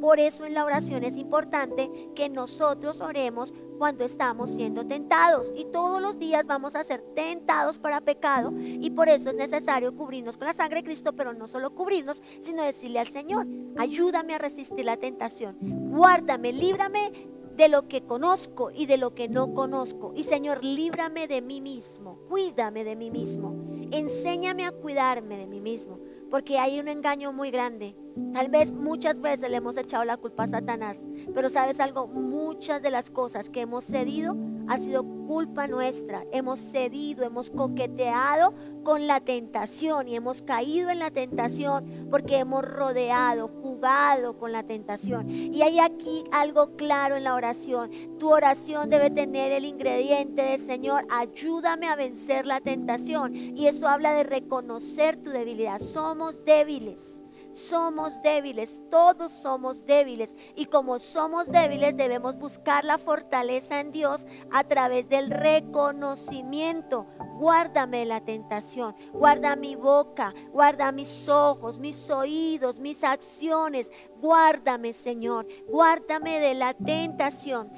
Por 0.00 0.20
eso 0.20 0.44
en 0.44 0.54
la 0.54 0.64
oración 0.64 1.04
es 1.04 1.16
importante 1.16 1.90
que 2.14 2.28
nosotros 2.28 3.00
oremos 3.00 3.52
cuando 3.78 4.04
estamos 4.04 4.50
siendo 4.50 4.86
tentados. 4.86 5.52
Y 5.56 5.66
todos 5.66 6.02
los 6.02 6.18
días 6.18 6.44
vamos 6.46 6.74
a 6.74 6.84
ser 6.84 7.00
tentados 7.14 7.78
para 7.78 8.00
pecado. 8.00 8.52
Y 8.58 8.90
por 8.90 9.08
eso 9.08 9.30
es 9.30 9.36
necesario 9.36 9.94
cubrirnos 9.96 10.36
con 10.36 10.46
la 10.46 10.54
sangre 10.54 10.78
de 10.78 10.84
Cristo, 10.84 11.14
pero 11.14 11.32
no 11.32 11.46
solo 11.46 11.74
cubrirnos, 11.74 12.22
sino 12.40 12.62
decirle 12.62 12.98
al 12.98 13.08
Señor, 13.08 13.46
ayúdame 13.76 14.34
a 14.34 14.38
resistir 14.38 14.84
la 14.84 14.96
tentación. 14.96 15.56
Guárdame, 15.60 16.52
líbrame 16.52 17.12
de 17.56 17.68
lo 17.68 17.88
que 17.88 18.02
conozco 18.02 18.70
y 18.70 18.86
de 18.86 18.98
lo 18.98 19.14
que 19.14 19.28
no 19.28 19.52
conozco. 19.52 20.12
Y 20.14 20.24
Señor, 20.24 20.64
líbrame 20.64 21.26
de 21.26 21.42
mí 21.42 21.60
mismo, 21.60 22.20
cuídame 22.28 22.84
de 22.84 22.94
mí 22.94 23.10
mismo. 23.10 23.56
Enséñame 23.90 24.64
a 24.64 24.70
cuidarme 24.70 25.36
de 25.36 25.48
mí 25.48 25.60
mismo, 25.60 25.98
porque 26.30 26.58
hay 26.58 26.80
un 26.80 26.88
engaño 26.88 27.32
muy 27.32 27.50
grande. 27.50 27.96
Tal 28.32 28.48
vez 28.48 28.72
muchas 28.72 29.20
veces 29.20 29.50
le 29.50 29.56
hemos 29.56 29.76
echado 29.76 30.04
la 30.04 30.16
culpa 30.16 30.44
a 30.44 30.48
Satanás, 30.48 31.02
pero 31.34 31.48
sabes 31.48 31.80
algo, 31.80 32.06
muchas 32.06 32.82
de 32.82 32.90
las 32.90 33.10
cosas 33.10 33.50
que 33.50 33.60
hemos 33.60 33.84
cedido 33.84 34.36
ha 34.68 34.78
sido 34.78 35.04
culpa 35.28 35.66
nuestra. 35.68 36.24
Hemos 36.32 36.58
cedido, 36.58 37.22
hemos 37.22 37.50
coqueteado 37.50 38.54
con 38.82 39.06
la 39.06 39.20
tentación 39.20 40.08
y 40.08 40.16
hemos 40.16 40.40
caído 40.40 40.88
en 40.88 40.98
la 40.98 41.10
tentación 41.10 42.08
porque 42.10 42.38
hemos 42.38 42.64
rodeado, 42.64 43.48
jugado 43.48 44.38
con 44.38 44.52
la 44.52 44.62
tentación. 44.62 45.28
Y 45.28 45.60
hay 45.60 45.80
aquí 45.80 46.24
algo 46.32 46.76
claro 46.76 47.16
en 47.16 47.24
la 47.24 47.34
oración. 47.34 47.90
Tu 48.18 48.26
oración 48.30 48.88
debe 48.88 49.10
tener 49.10 49.52
el 49.52 49.66
ingrediente 49.66 50.40
de 50.40 50.58
Señor, 50.60 51.06
ayúdame 51.10 51.88
a 51.88 51.94
vencer 51.94 52.46
la 52.46 52.62
tentación. 52.62 53.36
Y 53.36 53.66
eso 53.66 53.86
habla 53.86 54.14
de 54.14 54.22
reconocer 54.22 55.22
tu 55.22 55.28
debilidad. 55.28 55.78
Somos 55.78 56.42
débiles 56.46 57.17
somos 57.52 58.20
débiles, 58.22 58.80
todos 58.90 59.32
somos 59.32 59.84
débiles. 59.86 60.34
Y 60.54 60.66
como 60.66 60.98
somos 60.98 61.50
débiles 61.50 61.96
debemos 61.96 62.36
buscar 62.36 62.84
la 62.84 62.98
fortaleza 62.98 63.80
en 63.80 63.92
Dios 63.92 64.26
a 64.52 64.64
través 64.64 65.08
del 65.08 65.30
reconocimiento. 65.30 67.06
Guárdame 67.38 68.04
la 68.04 68.20
tentación, 68.20 68.96
guarda 69.12 69.54
mi 69.54 69.76
boca, 69.76 70.34
guarda 70.50 70.90
mis 70.90 71.28
ojos, 71.28 71.78
mis 71.78 72.10
oídos, 72.10 72.80
mis 72.80 73.04
acciones. 73.04 73.90
Guárdame, 74.20 74.92
Señor, 74.92 75.46
guárdame 75.68 76.40
de 76.40 76.54
la 76.54 76.74
tentación. 76.74 77.70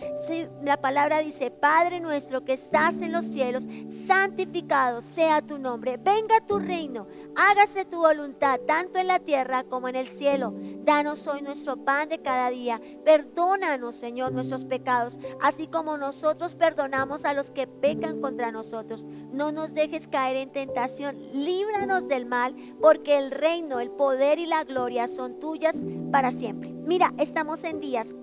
la 0.62 0.80
palabra 0.80 1.18
dice, 1.18 1.50
Padre 1.50 2.00
nuestro 2.00 2.44
que 2.44 2.54
estás 2.54 2.94
en 3.02 3.12
los 3.12 3.26
cielos, 3.26 3.66
santificado 4.06 5.02
sea 5.02 5.42
tu 5.42 5.58
nombre. 5.58 5.98
Venga 5.98 6.40
tu 6.46 6.58
reino, 6.58 7.06
hágase 7.36 7.84
tu 7.84 7.98
voluntad, 7.98 8.60
tanto 8.66 8.98
en 8.98 9.08
la 9.08 9.18
tierra 9.18 9.59
como 9.64 9.88
en 9.88 9.96
el 9.96 10.08
cielo. 10.08 10.54
Danos 10.84 11.26
hoy 11.26 11.42
nuestro 11.42 11.76
pan 11.84 12.08
de 12.08 12.20
cada 12.20 12.50
día. 12.50 12.80
Perdónanos, 13.04 13.94
Señor, 13.94 14.32
nuestros 14.32 14.64
pecados, 14.64 15.18
así 15.40 15.66
como 15.66 15.98
nosotros 15.98 16.54
perdonamos 16.54 17.24
a 17.24 17.34
los 17.34 17.50
que 17.50 17.66
pecan 17.66 18.20
contra 18.20 18.52
nosotros. 18.52 19.04
No 19.32 19.52
nos 19.52 19.74
dejes 19.74 20.08
caer 20.08 20.36
en 20.36 20.52
tentación, 20.52 21.16
líbranos 21.32 22.08
del 22.08 22.26
mal, 22.26 22.54
porque 22.80 23.18
el 23.18 23.30
reino, 23.30 23.80
el 23.80 23.90
poder 23.90 24.38
y 24.38 24.46
la 24.46 24.64
gloria 24.64 25.08
son 25.08 25.38
tuyas 25.40 25.76
para 26.10 26.32
siempre. 26.32 26.70
Mira, 26.72 27.12
estamos 27.18 27.64
en 27.64 27.80
días 27.80 28.14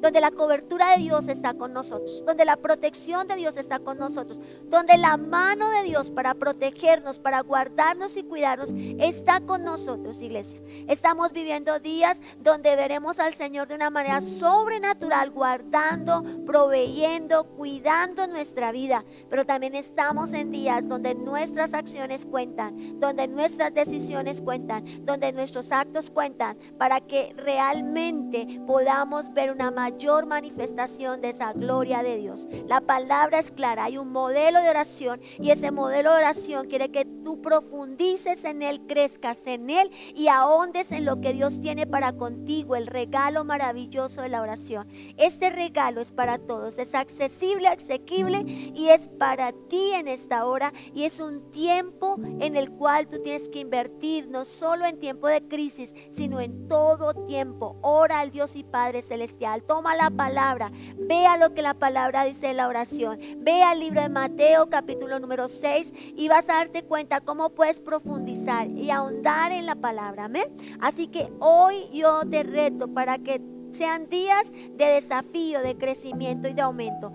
donde 0.00 0.20
la 0.20 0.30
cobertura 0.30 0.92
de 0.92 1.02
Dios 1.02 1.28
está 1.28 1.54
con 1.54 1.72
nosotros, 1.72 2.24
donde 2.26 2.44
la 2.44 2.56
protección 2.56 3.26
de 3.26 3.36
Dios 3.36 3.56
está 3.56 3.78
con 3.78 3.98
nosotros, 3.98 4.40
donde 4.64 4.98
la 4.98 5.16
mano 5.16 5.70
de 5.70 5.82
Dios 5.82 6.10
para 6.10 6.34
protegernos, 6.34 7.18
para 7.18 7.40
guardarnos 7.40 8.16
y 8.16 8.22
cuidarnos 8.22 8.72
está 8.98 9.40
con 9.40 9.64
nosotros, 9.64 10.20
iglesia. 10.20 10.60
Estamos 10.88 11.32
viviendo 11.32 11.78
días 11.80 12.20
donde 12.40 12.76
veremos 12.76 13.18
al 13.18 13.34
Señor 13.34 13.68
de 13.68 13.74
una 13.74 13.90
manera 13.90 14.20
sobrenatural, 14.20 15.30
guardando, 15.30 16.22
proveyendo, 16.44 17.44
cuidando 17.56 18.26
nuestra 18.26 18.72
vida, 18.72 19.04
pero 19.30 19.44
también 19.44 19.74
estamos 19.74 20.32
en 20.32 20.50
días 20.50 20.86
donde 20.88 21.14
nuestras 21.14 21.72
acciones 21.74 22.26
cuentan, 22.26 23.00
donde 23.00 23.28
nuestras 23.28 23.72
decisiones 23.72 24.42
cuentan, 24.42 24.84
donde 25.04 25.32
nuestros 25.32 25.72
actos 25.72 26.10
cuentan, 26.10 26.58
para 26.78 27.00
que 27.00 27.34
realmente 27.36 28.60
podamos 28.66 29.32
ver 29.32 29.50
una 29.50 29.70
manera 29.70 29.85
mayor 29.86 30.26
manifestación 30.26 31.20
de 31.20 31.30
esa 31.30 31.52
gloria 31.52 32.02
de 32.02 32.16
Dios. 32.16 32.48
La 32.66 32.80
palabra 32.80 33.38
es 33.38 33.52
clara, 33.52 33.84
hay 33.84 33.98
un 33.98 34.10
modelo 34.10 34.60
de 34.60 34.68
oración 34.68 35.20
y 35.38 35.50
ese 35.50 35.70
modelo 35.70 36.10
de 36.10 36.16
oración 36.16 36.66
quiere 36.66 36.90
que 36.90 37.04
tú 37.04 37.40
profundices 37.40 38.44
en 38.44 38.62
él, 38.62 38.80
crezcas 38.88 39.46
en 39.46 39.70
él 39.70 39.92
y 40.12 40.26
ahondes 40.26 40.90
en 40.90 41.04
lo 41.04 41.20
que 41.20 41.32
Dios 41.32 41.60
tiene 41.60 41.86
para 41.86 42.12
contigo, 42.14 42.74
el 42.74 42.88
regalo 42.88 43.44
maravilloso 43.44 44.22
de 44.22 44.28
la 44.28 44.42
oración. 44.42 44.88
Este 45.18 45.50
regalo 45.50 46.00
es 46.00 46.10
para 46.10 46.38
todos, 46.38 46.78
es 46.78 46.92
accesible, 46.92 47.68
asequible 47.68 48.40
y 48.40 48.88
es 48.88 49.08
para 49.20 49.52
ti 49.68 49.92
en 49.92 50.08
esta 50.08 50.46
hora 50.46 50.72
y 50.94 51.04
es 51.04 51.20
un 51.20 51.48
tiempo 51.52 52.16
en 52.40 52.56
el 52.56 52.72
cual 52.72 53.06
tú 53.06 53.22
tienes 53.22 53.48
que 53.48 53.60
invertir 53.60 54.28
no 54.28 54.44
solo 54.44 54.84
en 54.84 54.98
tiempo 54.98 55.28
de 55.28 55.46
crisis, 55.46 55.94
sino 56.10 56.40
en 56.40 56.66
todo 56.66 57.14
tiempo. 57.26 57.76
Ora 57.82 58.18
al 58.18 58.32
Dios 58.32 58.56
y 58.56 58.64
Padre 58.64 59.02
celestial 59.02 59.62
toma 59.76 59.94
la 59.94 60.08
palabra, 60.08 60.72
vea 60.96 61.36
lo 61.36 61.52
que 61.52 61.60
la 61.60 61.74
palabra 61.74 62.24
dice 62.24 62.48
en 62.48 62.56
la 62.56 62.66
oración, 62.66 63.20
vea 63.40 63.74
el 63.74 63.80
libro 63.80 64.00
de 64.00 64.08
Mateo 64.08 64.70
capítulo 64.70 65.20
número 65.20 65.48
6 65.48 65.92
y 66.16 66.28
vas 66.28 66.48
a 66.48 66.54
darte 66.54 66.82
cuenta 66.82 67.20
cómo 67.20 67.50
puedes 67.50 67.78
profundizar 67.80 68.68
y 68.68 68.90
ahondar 68.90 69.52
en 69.52 69.66
la 69.66 69.74
palabra. 69.74 70.24
Amén. 70.24 70.46
Así 70.80 71.08
que 71.08 71.30
hoy 71.40 71.90
yo 71.92 72.22
te 72.30 72.42
reto 72.42 72.88
para 72.88 73.18
que 73.18 73.42
sean 73.72 74.08
días 74.08 74.50
de 74.50 74.86
desafío, 74.86 75.60
de 75.60 75.76
crecimiento 75.76 76.48
y 76.48 76.54
de 76.54 76.62
aumento. 76.62 77.12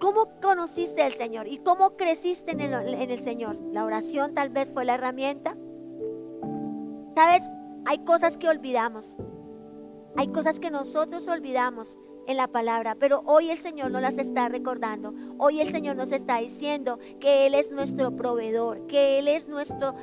¿Cómo 0.00 0.30
conociste 0.40 1.02
al 1.02 1.12
Señor 1.12 1.48
y 1.48 1.58
cómo 1.58 1.98
creciste 1.98 2.52
en 2.52 2.62
el, 2.62 2.94
en 2.94 3.10
el 3.10 3.22
Señor? 3.22 3.58
La 3.72 3.84
oración 3.84 4.34
tal 4.34 4.48
vez 4.48 4.70
fue 4.72 4.86
la 4.86 4.94
herramienta. 4.94 5.54
¿Sabes? 7.14 7.42
Hay 7.84 7.98
cosas 8.06 8.38
que 8.38 8.48
olvidamos. 8.48 9.18
Hay 10.16 10.28
cosas 10.28 10.60
que 10.60 10.70
nosotros 10.70 11.26
olvidamos 11.28 11.98
en 12.26 12.36
la 12.36 12.48
palabra, 12.48 12.96
pero 12.98 13.22
hoy 13.26 13.50
el 13.50 13.58
Señor 13.58 13.90
nos 13.90 14.02
las 14.02 14.18
está 14.18 14.48
recordando. 14.48 15.14
Hoy 15.38 15.60
el 15.60 15.70
Señor 15.70 15.96
nos 15.96 16.12
está 16.12 16.38
diciendo 16.38 16.98
que 17.18 17.46
Él 17.46 17.54
es 17.54 17.70
nuestro 17.70 18.14
proveedor, 18.14 18.86
que 18.86 19.18
Él 19.18 19.28
es 19.28 19.48
nuestro 19.48 19.94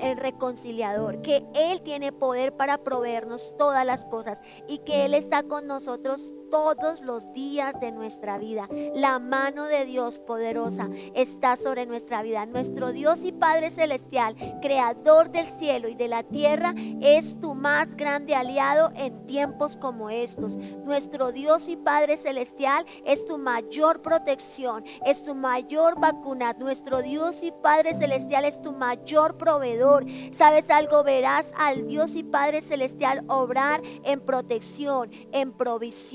el 0.00 0.16
reconciliador, 0.16 1.22
que 1.22 1.44
Él 1.54 1.80
tiene 1.82 2.12
poder 2.12 2.56
para 2.56 2.78
proveernos 2.78 3.54
todas 3.58 3.84
las 3.84 4.04
cosas 4.04 4.40
y 4.66 4.78
que 4.78 5.04
Él 5.04 5.14
está 5.14 5.42
con 5.42 5.66
nosotros 5.66 6.32
todos 6.50 7.00
los 7.00 7.32
días 7.32 7.78
de 7.80 7.92
nuestra 7.92 8.38
vida. 8.38 8.68
La 8.94 9.18
mano 9.18 9.64
de 9.64 9.84
Dios 9.84 10.18
poderosa 10.18 10.88
está 11.14 11.56
sobre 11.56 11.86
nuestra 11.86 12.22
vida. 12.22 12.46
Nuestro 12.46 12.92
Dios 12.92 13.22
y 13.22 13.32
Padre 13.32 13.70
Celestial, 13.70 14.34
creador 14.62 15.30
del 15.30 15.48
cielo 15.58 15.88
y 15.88 15.94
de 15.94 16.08
la 16.08 16.22
tierra, 16.22 16.74
es 17.00 17.38
tu 17.40 17.54
más 17.54 17.96
grande 17.96 18.34
aliado 18.34 18.90
en 18.96 19.26
tiempos 19.26 19.76
como 19.76 20.10
estos. 20.10 20.56
Nuestro 20.56 21.32
Dios 21.32 21.68
y 21.68 21.76
Padre 21.76 22.16
Celestial 22.16 22.86
es 23.04 23.26
tu 23.26 23.38
mayor 23.38 24.00
protección, 24.00 24.84
es 25.04 25.24
tu 25.24 25.34
mayor 25.34 26.00
vacuna. 26.00 26.54
Nuestro 26.58 27.02
Dios 27.02 27.42
y 27.42 27.52
Padre 27.52 27.94
Celestial 27.94 28.44
es 28.44 28.60
tu 28.60 28.72
mayor 28.72 29.36
proveedor. 29.36 29.87
¿Sabes 30.32 30.70
algo? 30.70 31.02
Verás 31.04 31.46
al 31.56 31.86
Dios 31.86 32.14
y 32.14 32.22
Padre 32.22 32.62
Celestial 32.62 33.24
obrar 33.28 33.82
en 34.04 34.20
protección, 34.20 35.10
en 35.32 35.52
provisión 35.52 36.08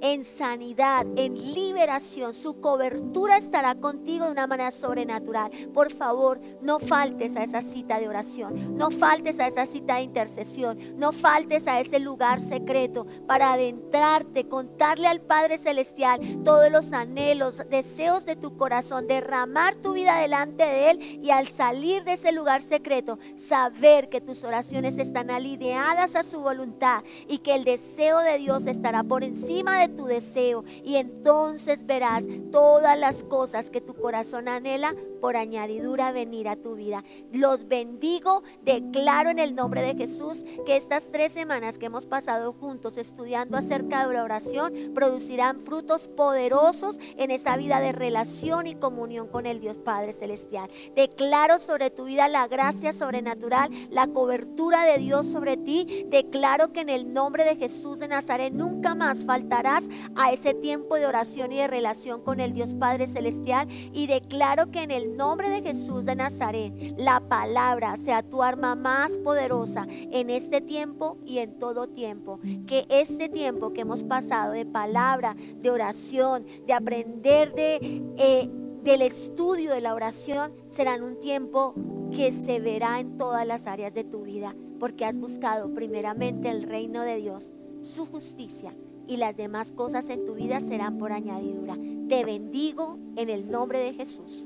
en 0.00 0.24
sanidad, 0.24 1.06
en 1.16 1.34
liberación. 1.34 2.34
Su 2.34 2.60
cobertura 2.60 3.36
estará 3.36 3.74
contigo 3.74 4.26
de 4.26 4.32
una 4.32 4.46
manera 4.46 4.70
sobrenatural. 4.70 5.50
Por 5.72 5.92
favor, 5.92 6.40
no 6.62 6.78
faltes 6.78 7.36
a 7.36 7.44
esa 7.44 7.62
cita 7.62 7.98
de 7.98 8.08
oración, 8.08 8.76
no 8.76 8.90
faltes 8.90 9.38
a 9.40 9.46
esa 9.46 9.66
cita 9.66 9.96
de 9.96 10.02
intercesión, 10.02 10.78
no 10.98 11.12
faltes 11.12 11.66
a 11.66 11.80
ese 11.80 11.98
lugar 12.00 12.40
secreto 12.40 13.06
para 13.26 13.52
adentrarte, 13.52 14.48
contarle 14.48 15.06
al 15.06 15.20
Padre 15.20 15.58
Celestial 15.58 16.20
todos 16.44 16.70
los 16.70 16.92
anhelos, 16.92 17.62
deseos 17.70 18.24
de 18.26 18.36
tu 18.36 18.56
corazón, 18.56 19.06
derramar 19.06 19.76
tu 19.76 19.92
vida 19.92 20.18
delante 20.18 20.64
de 20.64 20.90
Él 20.90 21.20
y 21.22 21.30
al 21.30 21.48
salir 21.48 22.04
de 22.04 22.14
ese 22.14 22.32
lugar 22.32 22.62
secreto, 22.62 23.09
Saber 23.36 24.08
que 24.08 24.20
tus 24.20 24.44
oraciones 24.44 24.98
están 24.98 25.30
alineadas 25.30 26.14
a 26.14 26.22
su 26.22 26.40
voluntad 26.40 27.02
y 27.28 27.38
que 27.38 27.54
el 27.54 27.64
deseo 27.64 28.18
de 28.20 28.38
Dios 28.38 28.66
estará 28.66 29.02
por 29.02 29.24
encima 29.24 29.80
de 29.80 29.88
tu 29.88 30.06
deseo. 30.06 30.64
Y 30.84 30.96
entonces 30.96 31.86
verás 31.86 32.24
todas 32.52 32.98
las 32.98 33.22
cosas 33.24 33.70
que 33.70 33.80
tu 33.80 33.94
corazón 33.94 34.48
anhela 34.48 34.94
por 35.20 35.36
añadidura 35.36 36.12
venir 36.12 36.48
a 36.48 36.56
tu 36.56 36.74
vida. 36.74 37.04
Los 37.32 37.68
bendigo, 37.68 38.42
declaro 38.62 39.30
en 39.30 39.38
el 39.38 39.54
nombre 39.54 39.82
de 39.82 39.94
Jesús 39.94 40.44
que 40.66 40.76
estas 40.76 41.04
tres 41.12 41.32
semanas 41.32 41.78
que 41.78 41.86
hemos 41.86 42.06
pasado 42.06 42.52
juntos 42.52 42.96
estudiando 42.96 43.56
acerca 43.56 44.06
de 44.06 44.14
la 44.14 44.24
oración 44.24 44.72
producirán 44.94 45.60
frutos 45.60 46.08
poderosos 46.08 46.98
en 47.16 47.30
esa 47.30 47.56
vida 47.56 47.80
de 47.80 47.92
relación 47.92 48.66
y 48.66 48.74
comunión 48.74 49.28
con 49.28 49.46
el 49.46 49.60
Dios 49.60 49.78
Padre 49.78 50.12
Celestial. 50.12 50.70
Declaro 50.94 51.58
sobre 51.58 51.90
tu 51.90 52.04
vida 52.04 52.28
la 52.28 52.48
gracia 52.48 52.92
sobrenatural, 52.92 53.70
la 53.90 54.06
cobertura 54.06 54.84
de 54.84 54.98
Dios 54.98 55.26
sobre 55.26 55.56
ti. 55.56 56.06
Declaro 56.08 56.72
que 56.72 56.80
en 56.80 56.88
el 56.88 57.12
nombre 57.12 57.44
de 57.44 57.56
Jesús 57.56 57.98
de 57.98 58.08
Nazaret 58.08 58.52
nunca 58.52 58.94
más 58.94 59.24
faltarás 59.24 59.84
a 60.16 60.32
ese 60.32 60.54
tiempo 60.54 60.96
de 60.96 61.06
oración 61.06 61.52
y 61.52 61.58
de 61.58 61.68
relación 61.68 62.22
con 62.22 62.40
el 62.40 62.52
Dios 62.52 62.74
Padre 62.74 63.06
Celestial. 63.06 63.68
Y 63.92 64.06
declaro 64.06 64.70
que 64.70 64.82
en 64.82 64.90
nombre 65.16 65.50
de 65.50 65.62
Jesús 65.62 66.04
de 66.04 66.16
Nazaret 66.16 66.72
la 66.96 67.20
palabra 67.20 67.96
sea 67.96 68.22
tu 68.22 68.42
arma 68.42 68.74
más 68.74 69.18
poderosa 69.18 69.86
en 69.88 70.30
este 70.30 70.60
tiempo 70.60 71.18
y 71.24 71.38
en 71.38 71.58
todo 71.58 71.88
tiempo. 71.88 72.40
Que 72.66 72.86
este 72.88 73.28
tiempo 73.28 73.72
que 73.72 73.82
hemos 73.82 74.04
pasado 74.04 74.52
de 74.52 74.66
palabra, 74.66 75.36
de 75.56 75.70
oración, 75.70 76.44
de 76.66 76.72
aprender 76.72 77.54
de... 77.54 78.02
Eh, 78.16 78.50
del 78.82 79.02
estudio 79.02 79.72
de 79.72 79.82
la 79.82 79.94
oración 79.94 80.52
serán 80.70 81.02
un 81.02 81.20
tiempo 81.20 81.74
que 82.14 82.32
se 82.32 82.60
verá 82.60 82.98
en 82.98 83.18
todas 83.18 83.46
las 83.46 83.66
áreas 83.66 83.92
de 83.92 84.04
tu 84.04 84.22
vida, 84.22 84.56
porque 84.78 85.04
has 85.04 85.18
buscado 85.18 85.74
primeramente 85.74 86.48
el 86.48 86.62
reino 86.62 87.02
de 87.02 87.16
Dios, 87.16 87.50
su 87.82 88.06
justicia, 88.06 88.74
y 89.10 89.16
las 89.16 89.36
demás 89.36 89.72
cosas 89.72 90.08
en 90.08 90.24
tu 90.24 90.34
vida 90.34 90.60
serán 90.60 90.96
por 90.96 91.10
añadidura. 91.10 91.74
Te 92.08 92.24
bendigo 92.24 92.96
en 93.16 93.28
el 93.28 93.50
nombre 93.50 93.80
de 93.80 93.92
Jesús. 93.92 94.44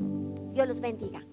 Dios 0.55 0.67
los 0.67 0.81
bendiga. 0.81 1.27